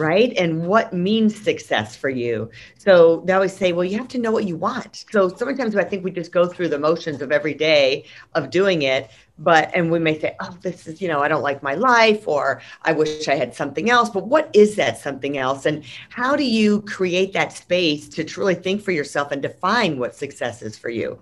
right? 0.00 0.32
And 0.36 0.66
what 0.66 0.92
means 0.92 1.40
success 1.40 1.94
for 1.94 2.08
you. 2.08 2.50
So 2.78 3.22
they 3.26 3.34
always 3.34 3.54
say, 3.54 3.72
well, 3.72 3.84
you 3.84 3.98
have 3.98 4.08
to 4.08 4.18
know 4.18 4.32
what 4.32 4.46
you 4.46 4.56
want. 4.56 5.04
So 5.12 5.28
sometimes 5.28 5.76
I 5.76 5.84
think 5.84 6.02
we 6.02 6.10
just 6.10 6.32
go 6.32 6.46
through 6.46 6.70
the 6.70 6.78
motions 6.78 7.22
of 7.22 7.30
every 7.30 7.54
day 7.54 8.06
of 8.34 8.50
doing 8.50 8.82
it. 8.82 9.10
But, 9.38 9.70
and 9.74 9.90
we 9.90 9.98
may 9.98 10.18
say, 10.18 10.36
oh, 10.40 10.56
this 10.60 10.86
is, 10.86 11.00
you 11.00 11.08
know, 11.08 11.20
I 11.20 11.28
don't 11.28 11.42
like 11.42 11.62
my 11.62 11.74
life, 11.74 12.28
or 12.28 12.60
I 12.82 12.92
wish 12.92 13.26
I 13.28 13.36
had 13.36 13.54
something 13.54 13.88
else. 13.88 14.10
But 14.10 14.26
what 14.26 14.50
is 14.52 14.76
that 14.76 14.98
something 14.98 15.38
else? 15.38 15.64
And 15.64 15.84
how 16.08 16.36
do 16.36 16.44
you 16.44 16.82
create 16.82 17.32
that 17.34 17.52
space 17.52 18.08
to 18.10 18.24
truly 18.24 18.54
think 18.54 18.82
for 18.82 18.92
yourself 18.92 19.32
and 19.32 19.40
define 19.40 19.98
what 19.98 20.14
success 20.14 20.60
is 20.60 20.76
for 20.76 20.90
you? 20.90 21.20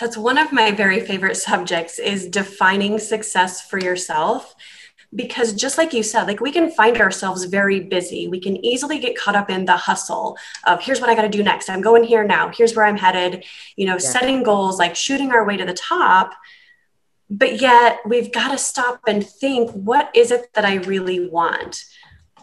That's 0.00 0.16
one 0.16 0.38
of 0.38 0.52
my 0.52 0.70
very 0.70 1.00
favorite 1.00 1.36
subjects 1.36 1.98
is 1.98 2.28
defining 2.28 2.98
success 2.98 3.68
for 3.68 3.78
yourself 3.80 4.54
because 5.14 5.54
just 5.54 5.78
like 5.78 5.92
you 5.92 6.02
said 6.02 6.24
like 6.24 6.40
we 6.40 6.52
can 6.52 6.70
find 6.70 7.00
ourselves 7.00 7.44
very 7.44 7.80
busy. 7.80 8.28
We 8.28 8.40
can 8.40 8.62
easily 8.64 8.98
get 8.98 9.16
caught 9.16 9.36
up 9.36 9.50
in 9.50 9.64
the 9.64 9.76
hustle 9.76 10.36
of 10.66 10.82
here's 10.82 11.00
what 11.00 11.10
i 11.10 11.14
got 11.14 11.22
to 11.22 11.28
do 11.28 11.42
next. 11.42 11.70
I'm 11.70 11.80
going 11.80 12.04
here 12.04 12.24
now. 12.24 12.50
Here's 12.50 12.74
where 12.74 12.84
i'm 12.84 12.96
headed. 12.96 13.44
You 13.76 13.86
know 13.86 13.94
yeah. 13.94 13.98
setting 13.98 14.42
goals 14.42 14.78
like 14.78 14.96
shooting 14.96 15.32
our 15.32 15.44
way 15.44 15.56
to 15.56 15.64
the 15.64 15.74
top. 15.74 16.34
But 17.30 17.60
yet 17.60 17.98
we've 18.06 18.32
got 18.32 18.52
to 18.52 18.58
stop 18.58 19.00
and 19.06 19.26
think 19.26 19.70
what 19.72 20.10
is 20.14 20.30
it 20.30 20.52
that 20.54 20.64
i 20.64 20.76
really 20.76 21.28
want 21.28 21.84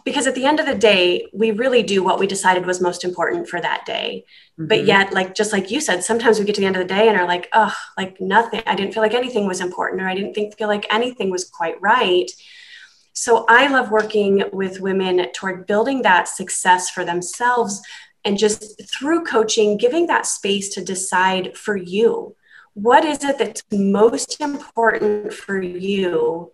because 0.06 0.28
at 0.28 0.36
the 0.36 0.46
end 0.46 0.60
of 0.60 0.66
the 0.66 0.74
day 0.74 1.26
we 1.34 1.50
really 1.50 1.82
do 1.82 2.02
what 2.02 2.18
we 2.18 2.26
decided 2.26 2.64
was 2.64 2.80
most 2.80 3.04
important 3.04 3.48
for 3.48 3.60
that 3.60 3.84
day. 3.84 4.24
Mm-hmm. 4.58 4.68
but 4.68 4.86
yet 4.86 5.12
like 5.12 5.34
just 5.34 5.52
like 5.52 5.70
you 5.70 5.82
said 5.82 6.02
sometimes 6.02 6.38
we 6.38 6.46
get 6.46 6.54
to 6.54 6.62
the 6.62 6.66
end 6.66 6.76
of 6.76 6.82
the 6.82 6.94
day 6.94 7.08
and 7.08 7.18
are 7.18 7.26
like 7.26 7.48
oh 7.52 7.74
like 7.98 8.18
nothing. 8.20 8.62
I 8.66 8.74
didn't 8.74 8.94
feel 8.94 9.02
like 9.02 9.12
anything 9.12 9.46
was 9.46 9.60
important 9.60 10.00
or 10.00 10.08
i 10.08 10.14
didn't 10.14 10.32
think 10.32 10.56
feel 10.56 10.68
like 10.68 10.86
anything 10.90 11.30
was 11.30 11.44
quite 11.44 11.78
right. 11.82 12.30
So 13.12 13.44
I 13.48 13.66
love 13.68 13.90
working 13.90 14.44
with 14.52 14.80
women 14.80 15.26
toward 15.32 15.66
building 15.66 16.02
that 16.02 16.28
success 16.28 16.90
for 16.90 17.02
themselves 17.04 17.80
and 18.26 18.36
just 18.36 18.60
through 18.92 19.24
coaching, 19.24 19.78
giving 19.78 20.06
that 20.08 20.26
space 20.26 20.68
to 20.74 20.84
decide 20.84 21.56
for 21.56 21.76
you. 21.76 22.36
What 22.74 23.06
is 23.06 23.24
it 23.24 23.38
that's 23.38 23.62
most 23.72 24.38
important 24.40 25.32
for 25.32 25.58
you 25.62 26.52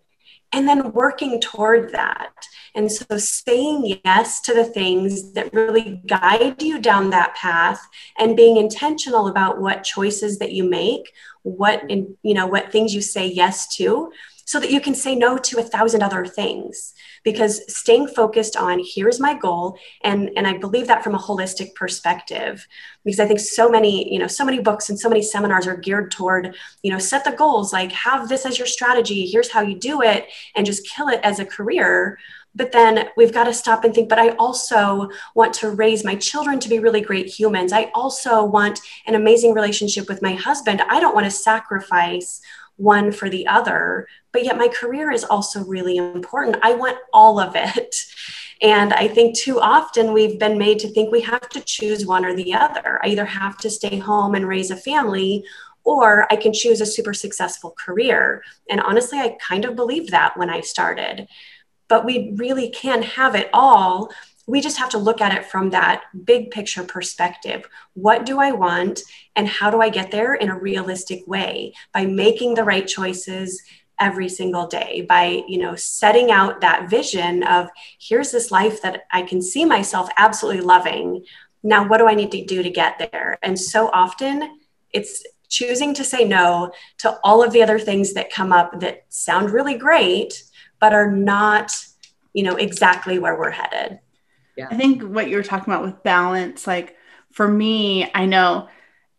and 0.53 0.69
then 0.69 0.93
working 0.93 1.41
toward 1.41 1.93
that. 1.93 2.33
And 2.75 2.91
so 2.91 3.05
saying 3.19 4.01
yes 4.05 4.41
to 4.43 4.55
the 4.55 4.65
things 4.65 5.33
that 5.33 5.53
really 5.53 6.03
guide 6.07 6.63
you 6.63 6.79
down 6.79 7.11
that 7.11 7.35
path 7.35 7.87
and 8.19 8.37
being 8.37 8.57
intentional 8.57 9.29
about 9.29 9.61
what 9.61 9.85
choices 9.85 10.39
that 10.39 10.53
you 10.53 10.65
make, 10.65 11.13
what 11.43 11.83
in, 11.91 12.17
you 12.23 12.35
know, 12.35 12.47
what 12.47 12.73
things 12.73 12.95
you 12.95 13.03
say 13.03 13.27
yes 13.27 13.75
to 13.77 14.13
so 14.45 14.61
that 14.61 14.71
you 14.71 14.81
can 14.81 14.95
say 14.95 15.15
no 15.15 15.39
to 15.39 15.59
a 15.59 15.63
thousand 15.63 16.03
other 16.03 16.27
things. 16.27 16.95
Because 17.25 17.63
staying 17.73 18.09
focused 18.09 18.57
on 18.57 18.83
here's 18.85 19.21
my 19.21 19.35
goal 19.35 19.79
and 20.03 20.31
and 20.37 20.47
i 20.47 20.57
believe 20.57 20.87
that 20.89 21.05
from 21.05 21.15
a 21.15 21.19
holistic 21.19 21.75
perspective. 21.75 22.67
Because 23.05 23.21
i 23.21 23.27
think 23.27 23.41
so 23.41 23.69
many 23.69 24.13
you 24.13 24.19
know 24.19 24.27
so 24.27 24.45
many 24.45 24.61
books 24.61 24.89
and 24.89 24.99
so 24.99 25.09
many 25.09 25.23
seminars 25.23 25.67
are 25.67 25.77
geared 25.77 26.11
toward 26.11 26.55
you 26.83 26.91
know 26.91 26.99
set 26.99 27.25
the 27.25 27.33
goals 27.33 27.73
like 27.73 27.93
have 27.93 28.29
this 28.29 28.45
as 28.45 28.59
your 28.59 28.67
strategy 28.67 29.27
here's 29.27 29.51
how 29.51 29.61
you 29.61 29.79
do 29.79 30.03
it 30.03 30.27
and 30.57 30.67
just 30.67 30.89
kill 30.89 31.09
it 31.09 31.21
as 31.23 31.39
a 31.39 31.47
career. 31.47 32.19
But 32.55 32.73
then 32.73 33.09
we've 33.17 33.33
got 33.33 33.45
to 33.45 33.55
stop 33.55 33.83
and 33.85 33.95
think 33.95 34.09
but 34.09 34.19
i 34.19 34.31
also 34.31 35.09
want 35.35 35.55
to 35.55 35.71
raise 35.71 36.05
my 36.05 36.17
children 36.17 36.59
to 36.61 36.69
be 36.69 36.79
really 36.79 37.01
great 37.01 37.27
humans. 37.27 37.73
I 37.73 37.91
also 37.95 38.45
want 38.45 38.81
an 39.07 39.15
amazing 39.15 39.55
relationship 39.55 40.09
with 40.09 40.21
my 40.21 40.35
husband. 40.35 40.83
I 40.89 41.01
don't 41.01 41.15
want 41.15 41.25
to 41.25 41.31
sacrifice 41.31 42.43
one 42.77 43.13
for 43.13 43.29
the 43.29 43.47
other, 43.47 44.07
but 44.33 44.45
yet 44.45 44.59
my 44.59 44.69
career 44.69 45.11
is 45.11 45.25
also 45.25 45.65
really 45.65 45.97
important. 45.97 46.57
I 46.63 46.75
want 46.75 46.99
all 47.13 47.39
of 47.39 47.55
it. 47.55 47.97
And 48.61 48.93
I 48.93 49.09
think 49.09 49.37
too 49.37 49.61
often 49.61 50.13
we've 50.13 50.39
been 50.39 50.57
made 50.57 50.79
to 50.81 50.89
think 50.89 51.11
we 51.11 51.21
have 51.23 51.49
to 51.51 51.61
choose 51.61 52.07
one 52.07 52.25
or 52.25 52.35
the 52.35 52.55
other. 52.55 53.01
I 53.03 53.09
either 53.09 53.25
have 53.25 53.59
to 53.59 53.71
stay 53.71 53.99
home 53.99 54.35
and 54.35 54.47
raise 54.47 54.71
a 54.71 54.77
family, 54.77 55.45
or 55.85 56.33
I 56.33 56.37
can 56.37 56.53
choose 56.53 56.81
a 56.81 56.87
super 56.87 57.13
successful 57.13 57.75
career. 57.77 58.43
And 58.71 58.81
honestly, 58.81 59.19
I 59.19 59.37
kind 59.41 59.65
of 59.65 59.75
believed 59.75 60.11
that 60.11 60.37
when 60.37 60.49
I 60.49 60.61
started. 60.61 61.27
But 61.89 62.05
we 62.05 62.33
really 62.37 62.71
can 62.71 63.03
have 63.03 63.35
it 63.35 63.51
all 63.53 64.11
we 64.47 64.61
just 64.61 64.79
have 64.79 64.91
to 64.91 64.99
look 64.99 65.21
at 65.21 65.37
it 65.37 65.47
from 65.47 65.71
that 65.71 66.03
big 66.25 66.51
picture 66.51 66.83
perspective. 66.83 67.69
What 67.95 68.27
do 68.27 68.41
I 68.41 68.53
want 68.53 69.01
and 69.37 69.47
how 69.47 69.71
do 69.71 69.81
I 69.81 69.89
get 69.89 70.11
there 70.11 70.35
in 70.35 70.51
a 70.51 70.59
realistic 70.59 71.27
way 71.27 71.75
by 71.93 72.07
making 72.07 72.55
the 72.55 72.65
right 72.65 72.87
choices 72.87 73.63
every 74.01 74.29
single 74.29 74.67
day 74.67 75.07
by 75.09 75.43
you 75.47 75.59
know 75.59 75.77
setting 75.77 76.33
out 76.33 76.61
that 76.61 76.91
vision 76.91 77.45
of 77.45 77.69
here's 78.01 78.33
this 78.33 78.51
life 78.51 78.83
that 78.83 79.03
I 79.13 79.23
can 79.23 79.41
see 79.41 79.65
myself 79.65 80.09
absolutely 80.17 80.63
loving. 80.63 81.25
Now 81.63 81.87
what 81.87 81.99
do 81.99 82.09
I 82.09 82.15
need 82.15 82.33
to 82.33 82.45
do 82.45 82.63
to 82.63 82.71
get 82.71 82.99
there? 82.99 83.39
And 83.43 83.59
so 83.59 83.91
often 83.93 84.59
it's 84.93 85.23
choosing 85.49 85.95
to 85.95 86.03
say 86.03 86.25
no 86.25 86.73
to 86.99 87.19
all 87.23 87.45
of 87.45 87.53
the 87.53 87.63
other 87.63 87.79
things 87.79 88.15
that 88.15 88.33
come 88.33 88.53
up 88.53 88.81
that 88.81 89.05
sound 89.11 89.51
really 89.51 89.77
great 89.77 90.43
but 90.81 90.95
are 90.95 91.11
not 91.11 91.73
you 92.33 92.43
know 92.43 92.57
exactly 92.57 93.19
where 93.19 93.39
we're 93.39 93.51
headed 93.51 94.01
yeah. 94.57 94.69
I 94.71 94.77
think 94.77 95.03
what 95.03 95.29
you 95.29 95.37
were 95.37 95.43
talking 95.43 95.73
about 95.73 95.85
with 95.85 96.03
balance, 96.03 96.67
like 96.67 96.97
for 97.33 97.49
me, 97.49 98.11
I 98.15 98.27
know 98.27 98.69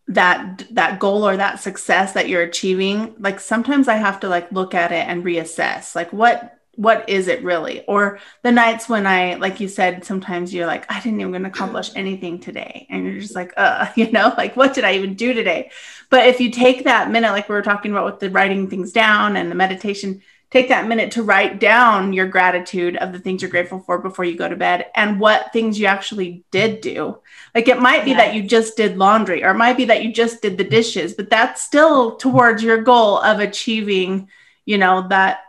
that 0.07 0.65
that 0.71 0.99
goal 0.99 1.27
or 1.27 1.37
that 1.37 1.59
success 1.59 2.13
that 2.13 2.27
you're 2.27 2.41
achieving, 2.41 3.15
like 3.19 3.39
sometimes 3.39 3.87
I 3.87 3.95
have 3.95 4.19
to 4.21 4.29
like 4.29 4.51
look 4.51 4.73
at 4.73 4.91
it 4.91 5.07
and 5.07 5.23
reassess. 5.23 5.95
Like 5.95 6.11
what 6.11 6.53
what 6.75 7.07
is 7.07 7.27
it 7.27 7.43
really? 7.43 7.85
Or 7.85 8.19
the 8.41 8.51
nights 8.51 8.89
when 8.89 9.05
I, 9.05 9.35
like 9.35 9.59
you 9.59 9.67
said, 9.67 10.03
sometimes 10.03 10.51
you're 10.51 10.65
like, 10.65 10.91
I 10.91 10.99
didn't 11.01 11.21
even 11.21 11.45
accomplish 11.45 11.91
anything 11.95 12.39
today. 12.39 12.87
And 12.89 13.05
you're 13.05 13.21
just 13.21 13.35
like, 13.35 13.53
uh, 13.57 13.87
you 13.95 14.11
know, 14.11 14.33
like 14.37 14.55
what 14.55 14.73
did 14.73 14.83
I 14.83 14.95
even 14.95 15.13
do 15.13 15.33
today? 15.33 15.71
But 16.09 16.27
if 16.27 16.39
you 16.39 16.49
take 16.49 16.85
that 16.85 17.11
minute, 17.11 17.31
like 17.31 17.47
we 17.47 17.55
were 17.55 17.61
talking 17.61 17.91
about 17.91 18.05
with 18.05 18.19
the 18.19 18.29
writing 18.29 18.69
things 18.69 18.91
down 18.91 19.37
and 19.37 19.51
the 19.51 19.55
meditation, 19.55 20.21
take 20.53 20.69
that 20.69 20.87
minute 20.87 21.09
to 21.09 21.23
write 21.23 21.59
down 21.59 22.13
your 22.13 22.27
gratitude 22.27 22.95
of 22.97 23.11
the 23.11 23.17
things 23.17 23.41
you're 23.41 23.49
grateful 23.49 23.79
for 23.79 23.97
before 23.97 24.23
you 24.23 24.37
go 24.37 24.47
to 24.47 24.55
bed 24.55 24.85
and 24.93 25.19
what 25.19 25.51
things 25.51 25.79
you 25.79 25.87
actually 25.87 26.43
did 26.51 26.79
do. 26.79 27.17
Like 27.55 27.67
it 27.67 27.79
might 27.79 28.05
be 28.05 28.11
yes. 28.11 28.19
that 28.19 28.35
you 28.35 28.43
just 28.43 28.77
did 28.77 28.95
laundry 28.95 29.43
or 29.43 29.49
it 29.49 29.57
might 29.57 29.77
be 29.77 29.85
that 29.85 30.03
you 30.03 30.13
just 30.13 30.43
did 30.43 30.59
the 30.59 30.63
dishes, 30.63 31.13
but 31.13 31.31
that's 31.31 31.63
still 31.63 32.17
towards 32.17 32.61
your 32.61 32.83
goal 32.83 33.17
of 33.17 33.39
achieving, 33.39 34.29
you 34.63 34.77
know, 34.77 35.07
that 35.09 35.39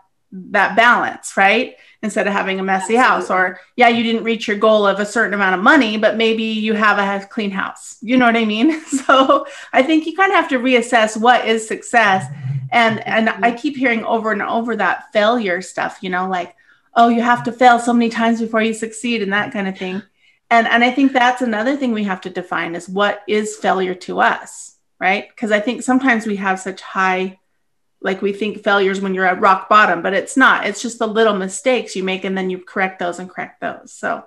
that 0.50 0.76
balance, 0.76 1.36
right? 1.36 1.76
Instead 2.02 2.26
of 2.26 2.32
having 2.32 2.60
a 2.60 2.62
messy 2.62 2.96
Absolutely. 2.96 3.02
house 3.02 3.30
or 3.30 3.60
yeah, 3.76 3.88
you 3.88 4.02
didn't 4.02 4.24
reach 4.24 4.46
your 4.46 4.58
goal 4.58 4.86
of 4.86 5.00
a 5.00 5.06
certain 5.06 5.32
amount 5.32 5.54
of 5.54 5.62
money, 5.62 5.96
but 5.96 6.16
maybe 6.16 6.42
you 6.42 6.74
have 6.74 6.98
a 6.98 7.26
clean 7.26 7.50
house. 7.50 7.96
You 8.02 8.16
know 8.16 8.26
what 8.26 8.36
I 8.36 8.44
mean? 8.44 8.80
So, 9.04 9.46
I 9.72 9.82
think 9.82 10.06
you 10.06 10.16
kind 10.16 10.32
of 10.32 10.36
have 10.36 10.48
to 10.50 10.58
reassess 10.58 11.16
what 11.16 11.46
is 11.46 11.66
success 11.66 12.26
and 12.74 13.06
and 13.06 13.30
i 13.30 13.50
keep 13.52 13.76
hearing 13.76 14.04
over 14.04 14.32
and 14.32 14.42
over 14.42 14.76
that 14.76 15.12
failure 15.12 15.62
stuff 15.62 15.98
you 16.02 16.10
know 16.10 16.28
like 16.28 16.54
oh 16.94 17.08
you 17.08 17.22
have 17.22 17.44
to 17.44 17.52
fail 17.52 17.78
so 17.78 17.92
many 17.92 18.10
times 18.10 18.40
before 18.40 18.60
you 18.60 18.74
succeed 18.74 19.22
and 19.22 19.32
that 19.32 19.52
kind 19.52 19.68
of 19.68 19.78
thing 19.78 20.02
and 20.50 20.66
and 20.66 20.84
i 20.84 20.90
think 20.90 21.12
that's 21.12 21.40
another 21.40 21.76
thing 21.76 21.92
we 21.92 22.04
have 22.04 22.20
to 22.20 22.28
define 22.28 22.74
is 22.74 22.88
what 22.88 23.22
is 23.28 23.56
failure 23.56 23.94
to 23.94 24.20
us 24.20 24.76
right 24.98 25.28
because 25.28 25.52
i 25.52 25.60
think 25.60 25.82
sometimes 25.82 26.26
we 26.26 26.36
have 26.36 26.58
such 26.60 26.80
high 26.80 27.38
like 28.04 28.22
we 28.22 28.32
think 28.32 28.62
failures 28.62 29.00
when 29.00 29.14
you're 29.14 29.26
at 29.26 29.40
rock 29.40 29.68
bottom 29.68 30.02
but 30.02 30.14
it's 30.14 30.36
not 30.36 30.66
it's 30.66 30.80
just 30.80 31.00
the 31.00 31.08
little 31.08 31.34
mistakes 31.34 31.96
you 31.96 32.04
make 32.04 32.24
and 32.24 32.38
then 32.38 32.50
you 32.50 32.58
correct 32.58 33.00
those 33.00 33.18
and 33.18 33.28
correct 33.28 33.60
those 33.60 33.92
so 33.92 34.22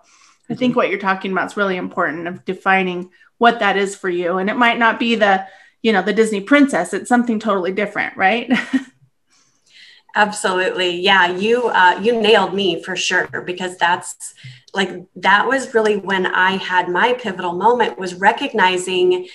I 0.50 0.56
think 0.56 0.76
what 0.76 0.90
you're 0.90 1.00
talking 1.00 1.32
about 1.32 1.48
is 1.48 1.58
really 1.58 1.78
important 1.78 2.28
of 2.28 2.46
defining 2.46 3.12
what 3.38 3.60
that 3.60 3.78
is 3.78 3.96
for 3.96 4.10
you. 4.10 4.38
And 4.38 4.50
it 4.50 4.56
might 4.56 4.80
not 4.80 5.00
be 5.00 5.16
the, 5.16 5.46
you 5.82 5.92
know, 5.92 6.02
the 6.02 6.14
Disney 6.14 6.42
princess. 6.42 6.94
It's 6.94 7.10
something 7.10 7.40
totally 7.40 7.72
different, 7.72 8.16
right? 8.16 8.52
Absolutely. 10.16 11.02
Yeah, 11.02 11.36
you 11.36 11.68
uh, 11.68 12.00
you 12.02 12.20
nailed 12.20 12.54
me 12.54 12.82
for 12.82 12.96
sure 12.96 13.44
because 13.46 13.78
that's 13.78 14.34
like 14.74 15.06
that 15.18 15.48
was 15.48 15.76
really 15.76 15.98
when 15.98 16.26
I 16.26 16.52
had 16.58 16.90
my 16.90 17.14
pivotal 17.14 17.54
moment 17.54 18.00
was 18.00 18.16
recognizing 18.16 19.28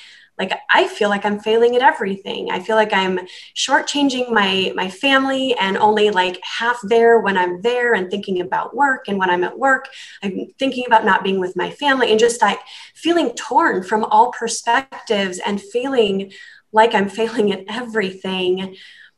like 0.43 0.59
I 0.71 0.89
feel 0.89 1.09
like 1.09 1.25
I'm 1.25 1.39
failing 1.39 1.77
at 1.77 1.83
everything. 1.83 2.51
I 2.51 2.59
feel 2.59 2.75
like 2.75 2.93
I'm 2.93 3.21
shortchanging 3.55 4.33
my 4.33 4.73
my 4.75 4.91
family 4.91 5.55
and 5.55 5.77
only 5.77 6.11
like 6.11 6.41
half 6.43 6.79
there 6.83 7.21
when 7.21 7.37
I'm 7.39 7.63
there 7.63 7.95
and 7.95 8.11
thinking 8.11 8.41
about 8.41 8.75
work. 8.75 9.07
And 9.07 9.19
when 9.19 9.31
I'm 9.31 9.45
at 9.45 9.57
work, 9.57 9.89
I'm 10.23 10.49
thinking 10.59 10.85
about 10.87 11.05
not 11.05 11.23
being 11.23 11.39
with 11.39 11.55
my 11.55 11.71
family 11.71 12.11
and 12.11 12.19
just 12.19 12.43
like 12.43 12.59
feeling 12.95 13.35
torn 13.37 13.85
from 13.85 14.05
all 14.05 14.33
perspectives 14.33 15.39
and 15.39 15.61
feeling 15.61 16.33
like 16.73 16.93
I'm 16.95 17.09
failing 17.09 17.53
at 17.53 17.65
everything 17.69 18.77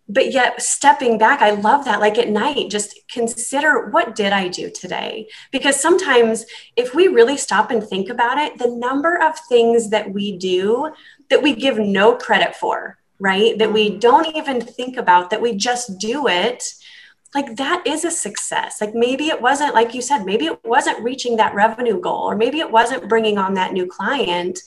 but 0.08 0.32
yet 0.32 0.60
stepping 0.60 1.16
back 1.16 1.40
i 1.40 1.50
love 1.50 1.84
that 1.84 2.00
like 2.00 2.18
at 2.18 2.28
night 2.28 2.70
just 2.70 2.98
consider 3.10 3.88
what 3.88 4.14
did 4.14 4.32
i 4.32 4.48
do 4.48 4.70
today? 4.70 5.26
Because 5.50 5.80
sometimes 5.80 6.44
if 6.76 6.94
we 6.94 7.08
really 7.08 7.36
stop 7.36 7.70
and 7.70 7.82
think 7.82 8.08
about 8.08 8.38
it 8.38 8.58
the 8.58 8.70
number 8.70 9.20
of 9.20 9.38
things 9.48 9.90
that 9.90 10.12
we 10.12 10.36
do 10.36 10.92
that 11.30 11.42
we 11.42 11.54
give 11.54 11.78
no 11.78 12.16
credit 12.16 12.54
for 12.54 12.98
right? 13.18 13.58
That 13.58 13.72
we 13.72 13.90
mm-hmm. 13.90 13.98
don't 14.00 14.36
even 14.36 14.60
think 14.60 14.96
about 14.96 15.30
that 15.30 15.40
we 15.40 15.54
just 15.56 15.98
do 15.98 16.28
it 16.28 16.62
like 17.34 17.56
that 17.56 17.82
is 17.84 18.04
a 18.04 18.10
success. 18.10 18.80
Like 18.80 18.94
maybe 18.94 19.26
it 19.26 19.42
wasn't 19.42 19.74
like 19.74 19.92
you 19.92 20.02
said 20.02 20.24
maybe 20.24 20.46
it 20.46 20.60
wasn't 20.64 21.02
reaching 21.02 21.36
that 21.36 21.54
revenue 21.54 22.00
goal 22.00 22.30
or 22.30 22.36
maybe 22.36 22.60
it 22.60 22.70
wasn't 22.70 23.08
bringing 23.08 23.38
on 23.38 23.54
that 23.54 23.72
new 23.72 23.86
client 23.86 24.60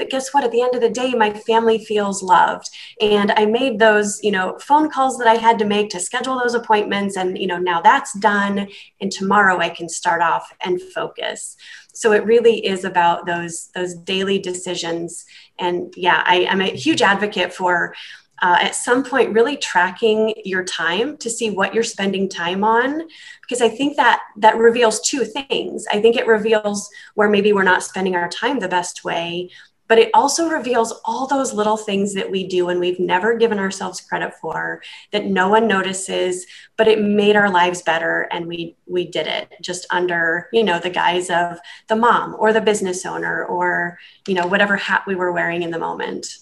but 0.00 0.08
guess 0.08 0.32
what? 0.32 0.44
At 0.44 0.50
the 0.50 0.62
end 0.62 0.74
of 0.74 0.80
the 0.80 0.88
day, 0.88 1.12
my 1.12 1.30
family 1.30 1.84
feels 1.84 2.22
loved. 2.22 2.70
And 3.02 3.32
I 3.32 3.44
made 3.44 3.78
those, 3.78 4.18
you 4.22 4.30
know, 4.30 4.58
phone 4.58 4.88
calls 4.88 5.18
that 5.18 5.28
I 5.28 5.34
had 5.34 5.58
to 5.58 5.66
make 5.66 5.90
to 5.90 6.00
schedule 6.00 6.38
those 6.38 6.54
appointments. 6.54 7.18
And, 7.18 7.36
you 7.36 7.46
know, 7.46 7.58
now 7.58 7.82
that's 7.82 8.14
done. 8.14 8.66
And 9.02 9.12
tomorrow 9.12 9.58
I 9.58 9.68
can 9.68 9.90
start 9.90 10.22
off 10.22 10.50
and 10.62 10.80
focus. 10.80 11.54
So 11.92 12.12
it 12.12 12.24
really 12.24 12.66
is 12.66 12.84
about 12.84 13.26
those, 13.26 13.68
those 13.74 13.94
daily 13.94 14.38
decisions. 14.38 15.26
And 15.58 15.92
yeah, 15.98 16.22
I, 16.24 16.46
I'm 16.46 16.62
a 16.62 16.74
huge 16.74 17.02
advocate 17.02 17.52
for 17.52 17.94
uh, 18.42 18.56
at 18.58 18.74
some 18.74 19.04
point 19.04 19.34
really 19.34 19.56
tracking 19.56 20.32
your 20.44 20.64
time 20.64 21.18
to 21.18 21.28
see 21.28 21.50
what 21.50 21.74
you're 21.74 21.82
spending 21.82 22.26
time 22.26 22.64
on 22.64 23.02
because 23.42 23.60
i 23.60 23.68
think 23.68 23.96
that 23.96 24.22
that 24.36 24.56
reveals 24.56 24.98
two 25.00 25.26
things 25.26 25.84
i 25.92 26.00
think 26.00 26.16
it 26.16 26.26
reveals 26.26 26.88
where 27.16 27.28
maybe 27.28 27.52
we're 27.52 27.62
not 27.62 27.82
spending 27.82 28.14
our 28.14 28.28
time 28.30 28.58
the 28.58 28.68
best 28.68 29.04
way 29.04 29.50
but 29.90 29.98
it 29.98 30.10
also 30.14 30.48
reveals 30.48 30.92
all 31.04 31.26
those 31.26 31.52
little 31.52 31.76
things 31.76 32.14
that 32.14 32.30
we 32.30 32.46
do 32.46 32.68
and 32.68 32.78
we've 32.78 33.00
never 33.00 33.36
given 33.36 33.58
ourselves 33.58 34.00
credit 34.00 34.32
for 34.40 34.80
that 35.10 35.26
no 35.26 35.48
one 35.48 35.66
notices 35.66 36.46
but 36.76 36.86
it 36.86 37.02
made 37.02 37.34
our 37.34 37.50
lives 37.50 37.82
better 37.82 38.28
and 38.30 38.46
we 38.46 38.76
we 38.86 39.04
did 39.04 39.26
it 39.26 39.52
just 39.60 39.86
under 39.90 40.48
you 40.52 40.62
know 40.62 40.78
the 40.78 40.88
guise 40.88 41.28
of 41.28 41.58
the 41.88 41.96
mom 41.96 42.36
or 42.38 42.52
the 42.52 42.60
business 42.60 43.04
owner 43.04 43.44
or 43.44 43.98
you 44.28 44.34
know 44.34 44.46
whatever 44.46 44.76
hat 44.76 45.02
we 45.08 45.16
were 45.16 45.32
wearing 45.32 45.62
in 45.62 45.72
the 45.72 45.78
moment. 45.78 46.38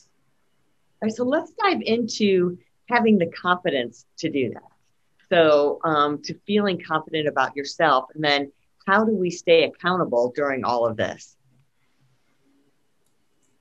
All 1.00 1.06
right 1.06 1.16
so 1.16 1.24
let's 1.24 1.50
dive 1.52 1.80
into 1.80 2.58
having 2.90 3.16
the 3.16 3.26
confidence 3.28 4.04
to 4.18 4.28
do 4.28 4.50
that. 4.50 4.62
So 5.30 5.80
um, 5.84 6.20
to 6.24 6.38
feeling 6.46 6.82
confident 6.86 7.28
about 7.28 7.56
yourself 7.56 8.10
and 8.14 8.22
then 8.22 8.52
how 8.86 9.04
do 9.04 9.12
we 9.12 9.30
stay 9.30 9.64
accountable 9.64 10.32
during 10.36 10.64
all 10.64 10.86
of 10.86 10.98
this 10.98 11.37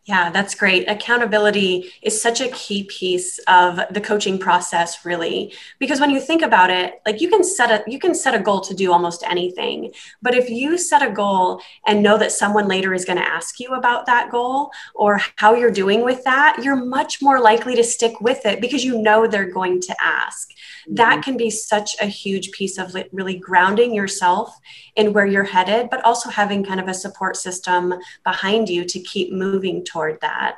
yeah, 0.08 0.30
that's 0.30 0.56
great. 0.56 0.88
Accountability 0.88 1.92
is 2.02 2.22
such 2.22 2.40
a 2.40 2.48
key 2.48 2.86
piece 2.86 3.40
of 3.40 3.82
the 3.92 4.00
coaching 4.00 4.40
process 4.40 5.04
really 5.04 5.54
because 5.80 6.00
when 6.00 6.10
you 6.10 6.22
think 6.22 6.42
about 6.42 6.70
it, 6.70 7.02
like 7.06 7.20
you 7.20 7.30
can 7.30 7.44
set 7.44 7.70
a 7.70 7.92
you 7.92 8.00
can 8.00 8.16
set 8.16 8.34
a 8.34 8.40
goal 8.40 8.62
to 8.62 8.74
do 8.74 8.94
almost 8.94 9.22
anything. 9.28 9.92
But 10.22 10.34
if 10.34 10.50
you 10.50 10.78
set 10.78 11.02
a 11.02 11.12
goal 11.12 11.62
and 11.86 12.02
know 12.02 12.18
that 12.20 12.32
someone 12.32 12.70
later 12.70 12.94
is 12.94 13.04
going 13.04 13.18
to 13.18 13.28
ask 13.28 13.60
you 13.60 13.74
about 13.74 14.06
that 14.06 14.32
goal 14.32 14.72
or 14.96 15.20
how 15.36 15.56
you're 15.56 15.72
doing 15.72 16.06
with 16.06 16.24
that, 16.24 16.62
you're 16.64 16.78
much 16.78 17.22
more 17.22 17.42
likely 17.42 17.76
to 17.76 17.84
stick 17.84 18.22
with 18.22 18.46
it 18.46 18.62
because 18.62 18.86
you 18.86 19.02
know 19.02 19.28
they're 19.28 19.52
going 19.52 19.82
to 19.82 19.96
ask. 20.02 20.52
Mm-hmm. 20.52 20.96
That 20.96 21.22
can 21.22 21.36
be 21.36 21.50
such 21.50 21.98
a 22.00 22.06
huge 22.06 22.52
piece 22.52 22.78
of 22.78 22.96
really 23.12 23.36
grounding 23.36 23.94
yourself 23.94 24.58
in 24.96 25.12
where 25.12 25.26
you're 25.26 25.44
headed, 25.44 25.90
but 25.90 26.04
also 26.06 26.30
having 26.30 26.64
kind 26.64 26.80
of 26.80 26.88
a 26.88 26.94
support 26.94 27.36
system 27.36 27.94
behind 28.24 28.70
you 28.70 28.86
to 28.86 29.00
keep 29.00 29.34
moving 29.34 29.84
towards 29.84 29.97
toward 29.98 30.22
that. 30.22 30.58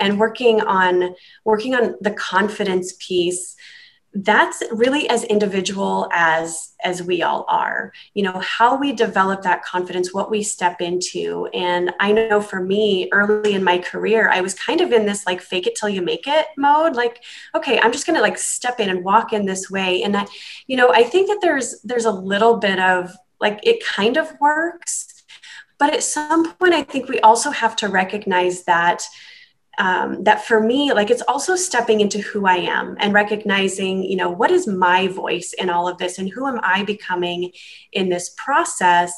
And 0.00 0.18
working 0.18 0.60
on 0.62 1.14
working 1.44 1.74
on 1.74 1.94
the 2.00 2.10
confidence 2.10 2.94
piece 2.98 3.56
that's 4.12 4.60
really 4.72 5.08
as 5.08 5.22
individual 5.22 6.08
as 6.12 6.72
as 6.82 7.00
we 7.00 7.22
all 7.22 7.44
are. 7.48 7.92
You 8.14 8.24
know 8.24 8.40
how 8.40 8.76
we 8.76 8.92
develop 8.92 9.42
that 9.42 9.62
confidence 9.62 10.12
what 10.12 10.32
we 10.32 10.42
step 10.42 10.80
into. 10.80 11.46
And 11.54 11.92
i 12.00 12.10
know 12.10 12.40
for 12.40 12.60
me 12.60 13.08
early 13.12 13.54
in 13.54 13.62
my 13.62 13.78
career 13.78 14.28
i 14.28 14.40
was 14.40 14.54
kind 14.54 14.80
of 14.80 14.90
in 14.90 15.06
this 15.06 15.26
like 15.26 15.40
fake 15.40 15.68
it 15.68 15.76
till 15.76 15.88
you 15.88 16.02
make 16.02 16.26
it 16.26 16.46
mode. 16.56 16.96
Like 16.96 17.22
okay 17.54 17.78
i'm 17.78 17.92
just 17.92 18.04
going 18.04 18.16
to 18.16 18.22
like 18.22 18.38
step 18.38 18.80
in 18.80 18.90
and 18.90 19.04
walk 19.04 19.32
in 19.32 19.46
this 19.46 19.70
way. 19.70 20.02
And 20.02 20.16
i 20.16 20.26
you 20.66 20.76
know 20.76 20.90
i 20.92 21.04
think 21.04 21.28
that 21.28 21.38
there's 21.40 21.80
there's 21.82 22.06
a 22.06 22.20
little 22.32 22.56
bit 22.56 22.80
of 22.80 23.14
like 23.40 23.60
it 23.62 23.84
kind 23.84 24.16
of 24.16 24.32
works 24.40 25.19
but 25.80 25.92
at 25.92 26.04
some 26.04 26.52
point, 26.54 26.74
I 26.74 26.84
think 26.84 27.08
we 27.08 27.18
also 27.20 27.50
have 27.50 27.74
to 27.76 27.88
recognize 27.88 28.64
that. 28.64 29.02
Um, 29.78 30.24
that 30.24 30.44
for 30.44 30.60
me, 30.60 30.92
like 30.92 31.10
it's 31.10 31.22
also 31.22 31.56
stepping 31.56 32.02
into 32.02 32.18
who 32.18 32.44
I 32.44 32.56
am 32.56 32.96
and 33.00 33.14
recognizing, 33.14 34.02
you 34.02 34.16
know, 34.16 34.28
what 34.28 34.50
is 34.50 34.66
my 34.66 35.08
voice 35.08 35.54
in 35.56 35.70
all 35.70 35.88
of 35.88 35.96
this 35.96 36.18
and 36.18 36.28
who 36.28 36.46
am 36.46 36.60
I 36.62 36.82
becoming 36.82 37.52
in 37.92 38.10
this 38.10 38.34
process 38.36 39.10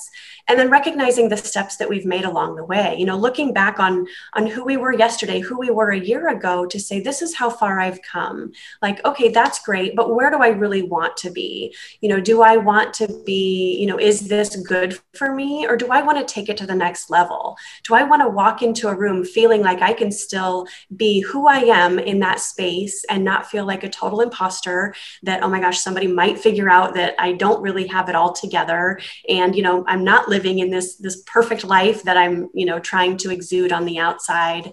and 0.48 0.58
then 0.58 0.70
recognizing 0.70 1.28
the 1.28 1.36
steps 1.36 1.76
that 1.76 1.88
we've 1.88 2.06
made 2.06 2.24
along 2.24 2.56
the 2.56 2.64
way. 2.64 2.96
You 2.98 3.06
know 3.06 3.16
looking 3.16 3.52
back 3.52 3.78
on 3.78 4.06
on 4.34 4.46
who 4.46 4.64
we 4.64 4.76
were 4.76 4.92
yesterday 4.92 5.40
who 5.40 5.58
we 5.58 5.70
were 5.70 5.90
a 5.90 5.98
year 5.98 6.28
ago 6.28 6.66
to 6.66 6.80
say 6.80 7.00
this 7.00 7.22
is 7.22 7.34
how 7.34 7.50
far 7.50 7.80
i've 7.80 8.00
come. 8.02 8.52
Like 8.80 9.04
okay 9.04 9.28
that's 9.28 9.62
great 9.62 9.96
but 9.96 10.14
where 10.14 10.30
do 10.30 10.38
i 10.38 10.48
really 10.48 10.82
want 10.82 11.16
to 11.18 11.30
be? 11.30 11.74
You 12.00 12.08
know 12.08 12.20
do 12.20 12.42
i 12.42 12.56
want 12.56 12.94
to 12.94 13.22
be 13.24 13.76
you 13.78 13.86
know 13.86 13.98
is 13.98 14.28
this 14.28 14.56
good 14.56 14.98
for 15.14 15.34
me 15.34 15.66
or 15.66 15.76
do 15.76 15.88
i 15.88 16.02
want 16.02 16.18
to 16.18 16.34
take 16.34 16.48
it 16.48 16.56
to 16.58 16.66
the 16.66 16.74
next 16.74 17.10
level? 17.10 17.56
Do 17.84 17.94
i 17.94 18.02
want 18.02 18.22
to 18.22 18.28
walk 18.28 18.62
into 18.62 18.88
a 18.88 18.94
room 18.94 19.24
feeling 19.24 19.62
like 19.62 19.80
i 19.82 19.92
can 19.92 20.10
still 20.10 20.66
be 20.96 21.20
who 21.20 21.46
i 21.46 21.58
am 21.58 21.98
in 21.98 22.18
that 22.20 22.40
space 22.40 23.04
and 23.08 23.24
not 23.24 23.46
feel 23.46 23.64
like 23.64 23.84
a 23.84 23.88
total 23.88 24.20
imposter 24.20 24.94
that 25.22 25.42
oh 25.42 25.48
my 25.48 25.60
gosh 25.60 25.78
somebody 25.78 26.06
might 26.06 26.38
figure 26.38 26.68
out 26.68 26.94
that 26.94 27.14
i 27.18 27.32
don't 27.32 27.62
really 27.62 27.86
have 27.86 28.08
it 28.08 28.14
all 28.14 28.32
together 28.32 29.00
and 29.28 29.54
you 29.56 29.62
know 29.62 29.84
i'm 29.86 30.04
not 30.04 30.28
living 30.34 30.58
in 30.58 30.70
this 30.70 30.88
this 30.96 31.22
perfect 31.36 31.62
life 31.76 32.02
that 32.04 32.16
i'm 32.22 32.36
you 32.60 32.66
know 32.68 32.78
trying 32.78 33.14
to 33.22 33.30
exude 33.30 33.72
on 33.72 33.84
the 33.84 33.98
outside. 33.98 34.72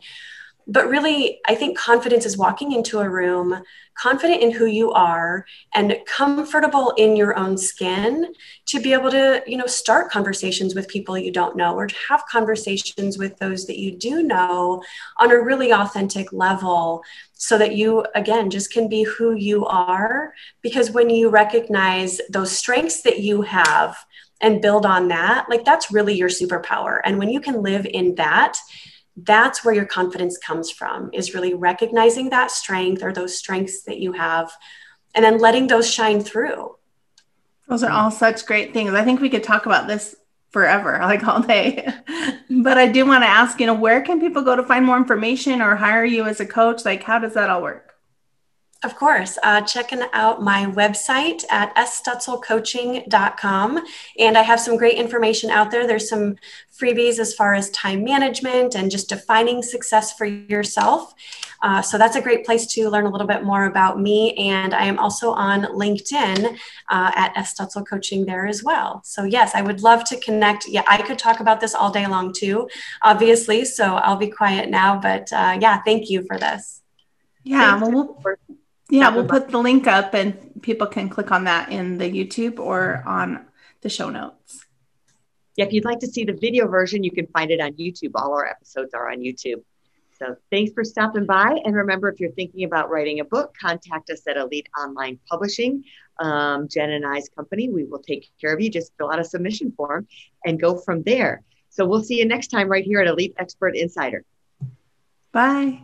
But 0.75 0.87
really 0.95 1.19
i 1.51 1.55
think 1.59 1.77
confidence 1.89 2.25
is 2.29 2.41
walking 2.45 2.69
into 2.77 2.99
a 2.99 3.09
room 3.19 3.47
confident 4.05 4.41
in 4.41 4.51
who 4.51 4.67
you 4.79 4.87
are 4.91 5.45
and 5.73 5.97
comfortable 6.05 6.87
in 7.03 7.15
your 7.21 7.33
own 7.43 7.57
skin 7.57 8.33
to 8.71 8.79
be 8.85 8.93
able 8.97 9.11
to 9.11 9.25
you 9.51 9.57
know 9.57 9.71
start 9.81 10.11
conversations 10.17 10.75
with 10.75 10.93
people 10.95 11.17
you 11.17 11.33
don't 11.39 11.57
know 11.61 11.71
or 11.79 11.87
to 11.87 11.95
have 12.07 12.31
conversations 12.37 13.17
with 13.17 13.33
those 13.39 13.65
that 13.67 13.79
you 13.83 13.91
do 14.07 14.23
know 14.23 14.81
on 15.19 15.31
a 15.31 15.43
really 15.49 15.73
authentic 15.73 16.31
level 16.31 17.03
so 17.41 17.57
that 17.57 17.75
you 17.75 18.05
again 18.15 18.49
just 18.49 18.71
can 18.71 18.89
be 18.89 19.03
who 19.03 19.33
you 19.33 19.65
are. 19.65 20.33
Because 20.61 20.91
when 20.91 21.09
you 21.09 21.29
recognize 21.29 22.19
those 22.29 22.51
strengths 22.51 23.01
that 23.03 23.19
you 23.21 23.41
have 23.43 23.95
and 24.41 24.61
build 24.61 24.85
on 24.85 25.09
that, 25.09 25.47
like 25.49 25.65
that's 25.65 25.91
really 25.91 26.15
your 26.15 26.29
superpower. 26.29 26.99
And 27.03 27.19
when 27.19 27.29
you 27.29 27.41
can 27.41 27.61
live 27.61 27.85
in 27.85 28.15
that, 28.15 28.57
that's 29.15 29.65
where 29.65 29.73
your 29.73 29.85
confidence 29.85 30.37
comes 30.37 30.71
from 30.71 31.09
is 31.13 31.33
really 31.33 31.53
recognizing 31.53 32.29
that 32.29 32.51
strength 32.51 33.03
or 33.03 33.11
those 33.11 33.37
strengths 33.37 33.83
that 33.83 33.99
you 33.99 34.13
have 34.13 34.51
and 35.15 35.25
then 35.25 35.39
letting 35.39 35.67
those 35.67 35.89
shine 35.89 36.21
through. 36.21 36.75
Those 37.67 37.83
are 37.83 37.91
all 37.91 38.11
such 38.11 38.45
great 38.45 38.73
things. 38.73 38.93
I 38.93 39.03
think 39.03 39.21
we 39.21 39.29
could 39.29 39.43
talk 39.43 39.65
about 39.65 39.87
this 39.87 40.15
forever, 40.51 40.97
like 41.01 41.27
all 41.27 41.41
day. 41.41 41.87
but 42.49 42.77
I 42.77 42.87
do 42.87 43.05
want 43.05 43.23
to 43.23 43.27
ask, 43.27 43.59
you 43.59 43.65
know, 43.65 43.73
where 43.73 44.01
can 44.01 44.19
people 44.19 44.41
go 44.41 44.55
to 44.55 44.63
find 44.63 44.85
more 44.85 44.97
information 44.97 45.61
or 45.61 45.75
hire 45.75 46.05
you 46.05 46.25
as 46.25 46.39
a 46.39 46.45
coach? 46.45 46.85
Like, 46.85 47.03
how 47.03 47.19
does 47.19 47.33
that 47.33 47.49
all 47.49 47.61
work? 47.61 47.95
Of 48.81 48.95
course. 48.95 49.37
Uh, 49.43 49.59
checking 49.59 50.03
out 50.13 50.41
my 50.41 50.65
website 50.65 51.43
at 51.49 51.75
sstutzelcoaching.com. 51.75 53.85
And 54.17 54.37
I 54.37 54.41
have 54.41 54.61
some 54.61 54.77
great 54.77 54.97
information 54.97 55.49
out 55.49 55.69
there. 55.69 55.85
There's 55.85 56.07
some 56.07 56.37
freebies 56.71 57.19
as 57.19 57.33
far 57.33 57.55
as 57.55 57.69
time 57.71 58.05
management 58.05 58.75
and 58.75 58.89
just 58.89 59.09
defining 59.09 59.61
success 59.61 60.13
for 60.13 60.23
yourself. 60.23 61.13
Uh, 61.61 61.81
so 61.81 61.97
that's 61.97 62.15
a 62.15 62.21
great 62.21 62.45
place 62.45 62.65
to 62.67 62.89
learn 62.89 63.05
a 63.05 63.09
little 63.09 63.27
bit 63.27 63.43
more 63.43 63.65
about 63.65 63.99
me. 63.99 64.33
And 64.35 64.73
I 64.73 64.85
am 64.85 64.97
also 64.97 65.31
on 65.31 65.63
LinkedIn 65.63 66.57
uh, 66.89 67.11
at 67.15 67.35
S. 67.35 67.53
Coaching 67.89 68.25
there 68.25 68.47
as 68.47 68.63
well. 68.63 69.01
So, 69.03 69.25
yes, 69.25 69.55
I 69.55 69.61
would 69.61 69.81
love 69.81 70.05
to 70.05 70.15
connect. 70.21 70.69
Yeah, 70.69 70.83
I 70.87 71.01
could 71.01 71.19
talk 71.19 71.41
about 71.41 71.59
this 71.59 71.75
all 71.75 71.91
day 71.91 72.07
long 72.07 72.31
too, 72.31 72.69
obviously. 73.01 73.65
So 73.65 73.95
I'll 73.95 74.15
be 74.15 74.29
quiet 74.29 74.69
now. 74.69 75.01
But 75.01 75.33
uh, 75.33 75.57
yeah, 75.59 75.81
thank 75.83 76.09
you 76.09 76.23
for 76.23 76.37
this. 76.37 76.81
Yeah, 77.43 77.77
well, 77.81 77.91
we'll, 77.91 78.21
yeah, 78.89 79.09
we'll 79.09 79.27
put 79.27 79.49
the 79.49 79.57
link 79.59 79.87
up 79.87 80.13
and 80.13 80.61
people 80.61 80.87
can 80.87 81.09
click 81.09 81.31
on 81.31 81.43
that 81.45 81.71
in 81.71 81.97
the 81.97 82.09
YouTube 82.09 82.59
or 82.59 83.03
on 83.05 83.45
the 83.81 83.89
show 83.89 84.09
notes. 84.09 84.65
Yeah, 85.55 85.65
if 85.65 85.73
you'd 85.73 85.85
like 85.85 85.99
to 85.99 86.07
see 86.07 86.23
the 86.23 86.33
video 86.33 86.67
version, 86.67 87.03
you 87.03 87.11
can 87.11 87.27
find 87.27 87.51
it 87.51 87.59
on 87.59 87.73
YouTube. 87.73 88.11
All 88.15 88.33
our 88.33 88.47
episodes 88.47 88.93
are 88.93 89.11
on 89.11 89.19
YouTube. 89.19 89.61
So 90.17 90.35
thanks 90.51 90.73
for 90.73 90.83
stopping 90.83 91.25
by. 91.25 91.59
And 91.63 91.75
remember, 91.75 92.09
if 92.09 92.19
you're 92.19 92.31
thinking 92.31 92.65
about 92.65 92.89
writing 92.89 93.19
a 93.19 93.25
book, 93.25 93.53
contact 93.59 94.09
us 94.09 94.21
at 94.27 94.37
Elite 94.37 94.67
Online 94.77 95.17
Publishing. 95.29 95.83
Um, 96.19 96.67
Jen 96.67 96.89
and 96.89 97.05
I's 97.05 97.29
company, 97.29 97.69
we 97.69 97.85
will 97.85 97.99
take 97.99 98.29
care 98.41 98.53
of 98.53 98.59
you. 98.59 98.69
Just 98.69 98.91
fill 98.97 99.11
out 99.11 99.19
a 99.19 99.23
submission 99.23 99.71
form 99.71 100.07
and 100.45 100.59
go 100.59 100.77
from 100.77 101.03
there. 101.03 101.43
So 101.69 101.85
we'll 101.85 102.03
see 102.03 102.19
you 102.19 102.25
next 102.25 102.47
time 102.47 102.67
right 102.67 102.83
here 102.83 102.99
at 102.99 103.07
Elite 103.07 103.33
Expert 103.37 103.77
Insider. 103.77 104.25
Bye. 105.31 105.83